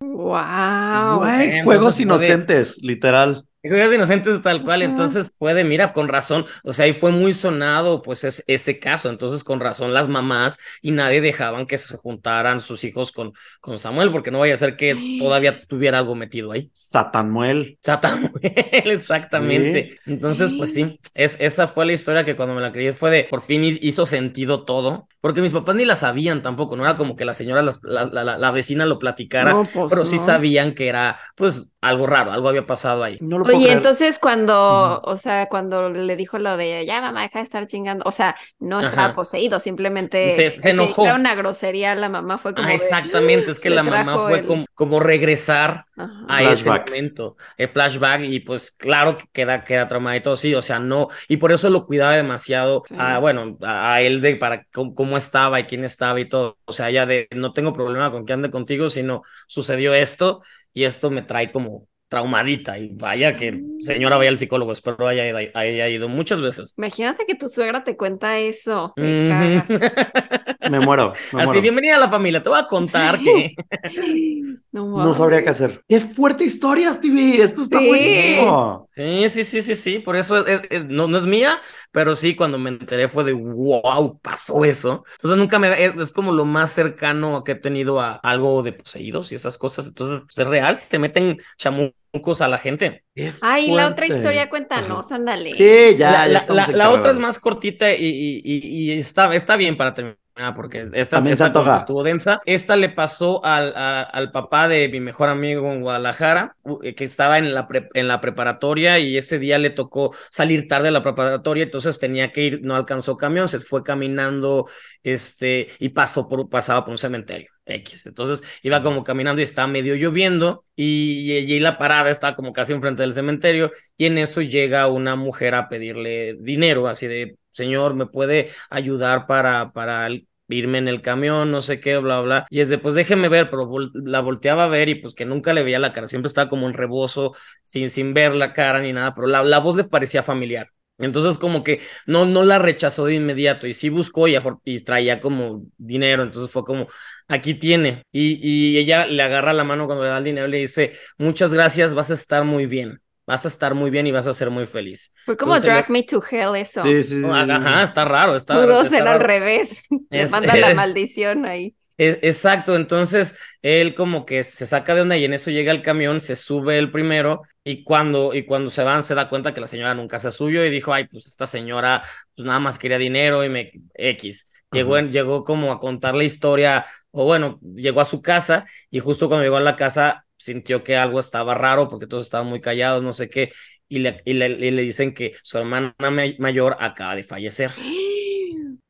[0.00, 1.20] Wow.
[1.64, 3.44] juegos inocentes, literal.
[3.68, 8.02] Juegos inocentes tal cual, entonces puede, mira, con razón, o sea, ahí fue muy sonado,
[8.02, 12.60] pues, es, ese caso, entonces con razón las mamás y nadie dejaban que se juntaran
[12.60, 16.52] sus hijos con, con Samuel, porque no vaya a ser que todavía tuviera algo metido
[16.52, 16.70] ahí.
[16.72, 17.78] Satanuel.
[17.80, 18.32] Satanuel,
[18.72, 19.98] exactamente.
[20.06, 23.24] Entonces, pues sí, es, esa fue la historia que cuando me la creí fue de,
[23.24, 27.16] por fin hizo sentido todo, porque mis papás ni la sabían tampoco, no era como
[27.16, 31.18] que la señora, la, la, la, vecina lo platicara, pues pero sí sabían que era,
[31.34, 33.18] pues, algo raro, algo había pasado ahí.
[33.20, 37.44] No Oye, entonces cuando, o sea, cuando le dijo lo de ya mamá, deja de
[37.44, 41.04] estar chingando, o sea, no estaba poseído, simplemente se, enojó.
[41.04, 42.66] Era una grosería, la mamá fue como.
[42.66, 45.86] Ah, exactamente, es que la mamá fue como, como, regresar
[46.28, 50.54] a ese momento, el flashback, y pues claro que queda, queda traumado y todo, sí,
[50.54, 54.64] o sea, no, y por eso lo cuidaba demasiado, a, bueno, a, él de para
[55.08, 58.26] cómo, estaba y quién estaba y todo, o sea, ya de no tengo problema con
[58.26, 60.42] que ande contigo, sino sucedió esto
[60.72, 63.80] y esto me trae como traumadita y vaya que mm.
[63.80, 66.74] señora vaya al psicólogo, espero haya, haya, ido muchas veces.
[66.76, 68.92] Imagínate que tu suegra te cuenta eso.
[68.96, 69.62] Me,
[70.60, 71.12] muero.
[71.32, 73.54] Así, bienvenida a la familia, te voy a contar que...
[74.72, 75.84] no, sabría qué hacer.
[75.88, 78.88] Qué fuerte historia, Stevie, esto está buenísimo.
[78.90, 80.44] Sí, sí, sí, sí, sí, por eso
[80.88, 81.60] no, no es mía,
[81.92, 85.04] pero sí, cuando me enteré fue de wow, pasó eso.
[85.12, 88.72] Entonces nunca me es, es como lo más cercano que he tenido a algo de
[88.72, 89.86] poseídos y esas cosas.
[89.86, 93.04] Entonces pues, es real, si se meten chamucos a la gente.
[93.40, 95.50] Ay, la otra historia, cuéntanos, ándale.
[95.54, 96.26] Sí, ya.
[96.26, 100.18] La, la, otra es más cortita y, y, y, y está, está bien para terminar
[100.40, 102.40] Ah, porque esta, esta estuvo densa.
[102.46, 107.38] Esta le pasó al, al papá de mi mejor amigo en Guadalajara, eh, que estaba
[107.38, 111.64] en la, en la preparatoria y ese día le tocó salir tarde a la preparatoria,
[111.64, 114.68] entonces tenía que ir, no alcanzó camión, se fue caminando
[115.02, 117.50] este, y pasó por, pasaba por un cementerio.
[117.68, 118.06] X.
[118.06, 122.72] Entonces iba como caminando y estaba medio lloviendo y, y, la parada estaba como casi
[122.72, 127.94] enfrente del cementerio y en eso llega una mujer a pedirle dinero, así de, señor,
[127.94, 130.08] ¿me puede ayudar para, para
[130.48, 132.46] irme en el camión, no sé qué, bla, bla.
[132.50, 135.52] Y es de, pues déjeme ver, pero la volteaba a ver y pues que nunca
[135.52, 138.92] le veía la cara, siempre estaba como en rebozo, sin, sin ver la cara ni
[138.92, 140.68] nada, pero la, la voz le parecía familiar.
[141.00, 145.20] Entonces como que no, no la rechazó de inmediato y sí buscó y, y traía
[145.20, 146.88] como dinero, entonces fue como,
[147.28, 148.02] aquí tiene.
[148.12, 150.92] Y, y ella le agarra la mano cuando le da el dinero y le dice,
[151.18, 154.32] muchas gracias, vas a estar muy bien vas a estar muy bien y vas a
[154.32, 155.12] ser muy feliz.
[155.26, 156.82] Fue como Drag Me to Hell eso.
[156.82, 158.34] Ajá, está raro.
[158.34, 159.84] Está, Pudo ser al revés.
[160.10, 161.76] Le manda la maldición ahí.
[161.98, 166.22] exacto, entonces él como que se saca de onda y en eso llega el camión,
[166.22, 169.66] se sube el primero y cuando, y cuando se van se da cuenta que la
[169.66, 172.02] señora nunca se subió y dijo, ay, pues esta señora
[172.34, 174.48] pues nada más quería dinero y me X.
[174.70, 175.08] Llegó, Ajá.
[175.10, 179.44] llegó como a contar la historia, o bueno, llegó a su casa y justo cuando
[179.44, 183.12] llegó a la casa sintió que algo estaba raro porque todos estaban muy callados, no
[183.12, 183.52] sé qué,
[183.88, 187.70] y le, y le, y le dicen que su hermana ma- mayor acaba de fallecer.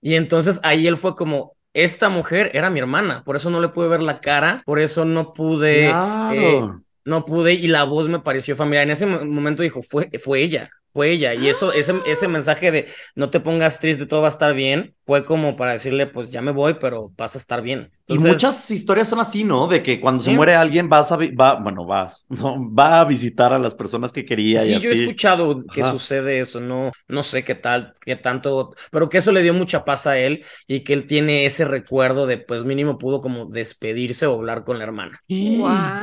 [0.01, 3.68] Y entonces ahí él fue como, esta mujer era mi hermana, por eso no le
[3.68, 6.84] pude ver la cara, por eso no pude, eh, Claro.
[7.05, 8.84] no pude y la voz me pareció familiar.
[8.86, 11.34] En ese mo- momento dijo, fue, fue ella, fue ella.
[11.34, 14.95] Y eso, ese, ese mensaje de no te pongas triste, todo va a estar bien,
[15.03, 17.91] fue como para decirle, pues ya me voy, pero vas a estar bien.
[18.07, 19.68] Y muchas historias son así, ¿no?
[19.68, 23.53] De que cuando se muere alguien vas a, va, bueno, vas, no, va a visitar
[23.53, 25.93] a las personas que quería y Sí, yo he escuchado que Ajá.
[25.93, 29.84] sucede eso, no, no sé qué tal, qué tanto, pero que eso le dio mucha
[29.84, 34.26] paz a él y que él tiene ese recuerdo de, pues mínimo pudo como despedirse
[34.26, 35.22] o hablar con la hermana.
[35.28, 35.99] Sí.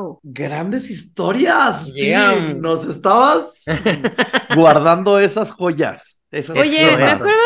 [0.00, 0.20] Wow.
[0.22, 1.92] Grandes historias.
[1.94, 2.54] Yeah.
[2.54, 3.64] Nos estabas
[4.54, 6.22] guardando esas joyas.
[6.30, 7.40] Esas Oye, me acuerdo,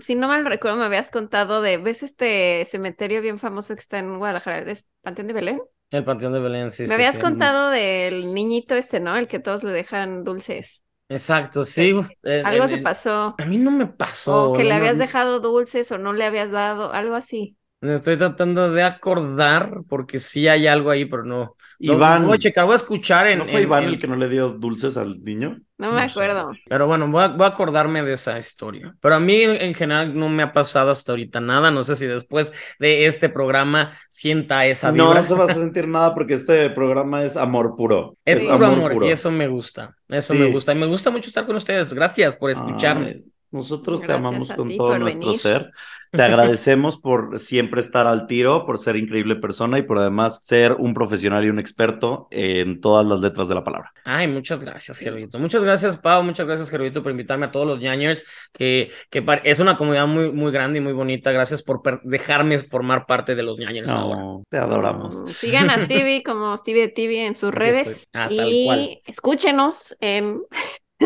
[0.00, 3.98] si no mal recuerdo, me habías contado de, ¿ves este cementerio bien famoso que está
[3.98, 4.70] en Guadalajara?
[4.70, 5.62] ¿Es Panteón de Belén?
[5.90, 7.20] El Panteón de Belén, sí, me sí, habías sí.
[7.20, 9.16] contado del niñito este, ¿no?
[9.16, 10.82] El que todos le dejan dulces.
[11.08, 11.94] Exacto, sí.
[12.24, 13.34] eh, Algo eh, te pasó.
[13.38, 14.50] A mí no me pasó.
[14.50, 17.56] O que le no, habías no, dejado dulces o no le habías dado, algo así.
[17.84, 21.54] Me estoy tratando de acordar porque sí hay algo ahí, pero no.
[21.80, 22.24] Lo- Iván.
[22.26, 23.40] Voy a checar, voy a escuchar en.
[23.40, 25.58] ¿No fue en- Iván en- el que no le dio dulces al niño?
[25.76, 26.20] No me No sé.
[26.22, 26.52] acuerdo.
[26.66, 28.94] Pero bueno, voy a, voy a acordarme de esa historia.
[29.00, 31.70] Pero a mí en, en general no me ha pasado hasta ahorita nada.
[31.70, 35.22] No sé si después de este programa sienta esa No, vibra.
[35.22, 38.16] no te vas a sentir nada porque este programa es amor puro.
[38.24, 39.06] Es puro amor puro.
[39.06, 39.94] y eso me gusta.
[40.08, 40.38] Eso Sí.
[40.38, 40.72] me gusta.
[40.72, 41.92] Y me gusta mucho estar con ustedes.
[41.92, 43.08] Gracias por escucharme.
[43.08, 43.24] Ay,
[43.54, 45.40] nosotros te amamos con todo nuestro venir.
[45.40, 45.70] ser.
[46.10, 50.72] Te agradecemos por siempre estar al tiro, por ser increíble persona y por además ser
[50.72, 53.92] un profesional y un experto en todas las letras de la palabra.
[54.04, 55.38] Ay, muchas gracias, Gerudito.
[55.38, 56.22] Muchas gracias, Pau.
[56.22, 60.32] Muchas gracias, Gerudito, por invitarme a todos los ñañers, que, que es una comunidad muy,
[60.32, 61.32] muy grande y muy bonita.
[61.32, 64.20] Gracias por dejarme formar parte de los ñañers ahora.
[64.20, 65.22] No, te adoramos.
[65.22, 68.10] Mm, Sigan a Stevie como Stevie de TV en sus Así redes estoy.
[68.12, 69.00] Ah, tal y cual.
[69.06, 70.42] escúchenos en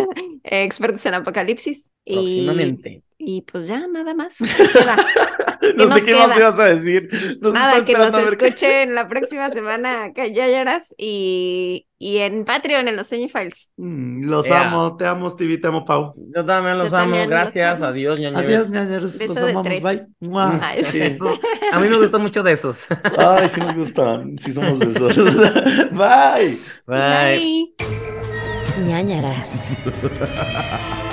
[0.45, 1.93] Expertos en Apocalipsis.
[2.05, 3.03] Y, Próximamente.
[3.19, 4.37] y pues ya, nada más.
[5.77, 6.37] No sé qué más queda?
[6.39, 7.09] ibas a decir.
[7.41, 12.45] Nos Nada, que nos qué- escuchen la próxima semana acá en Yayaras y, y en
[12.45, 13.73] Patreon, en los Files.
[13.77, 14.69] Mm, Los Yeah.
[14.69, 16.15] amo, te amo, Stevie, te amo, Pau.
[16.35, 17.07] Yo también los Yo amo.
[17.07, 17.83] también los Gracias.
[17.83, 17.91] amo.
[17.91, 18.45] Adiós, ñañeros.
[18.45, 19.19] Adiós, ñañeros.
[19.19, 19.65] Beso Los amamos.
[19.65, 19.83] tres.
[19.83, 20.07] Bye.
[20.21, 20.61] Mua.
[20.63, 20.85] Ay.
[20.85, 21.01] Sí.
[21.73, 22.87] A mí me gustan mucho de esos.
[23.19, 24.39] Ay, sí nos gustan.
[24.39, 25.17] Sí somos de esos.
[25.91, 26.57] Bye.
[26.87, 27.77] Bye.
[27.77, 28.08] Bye.
[28.79, 29.73] Ñañaras.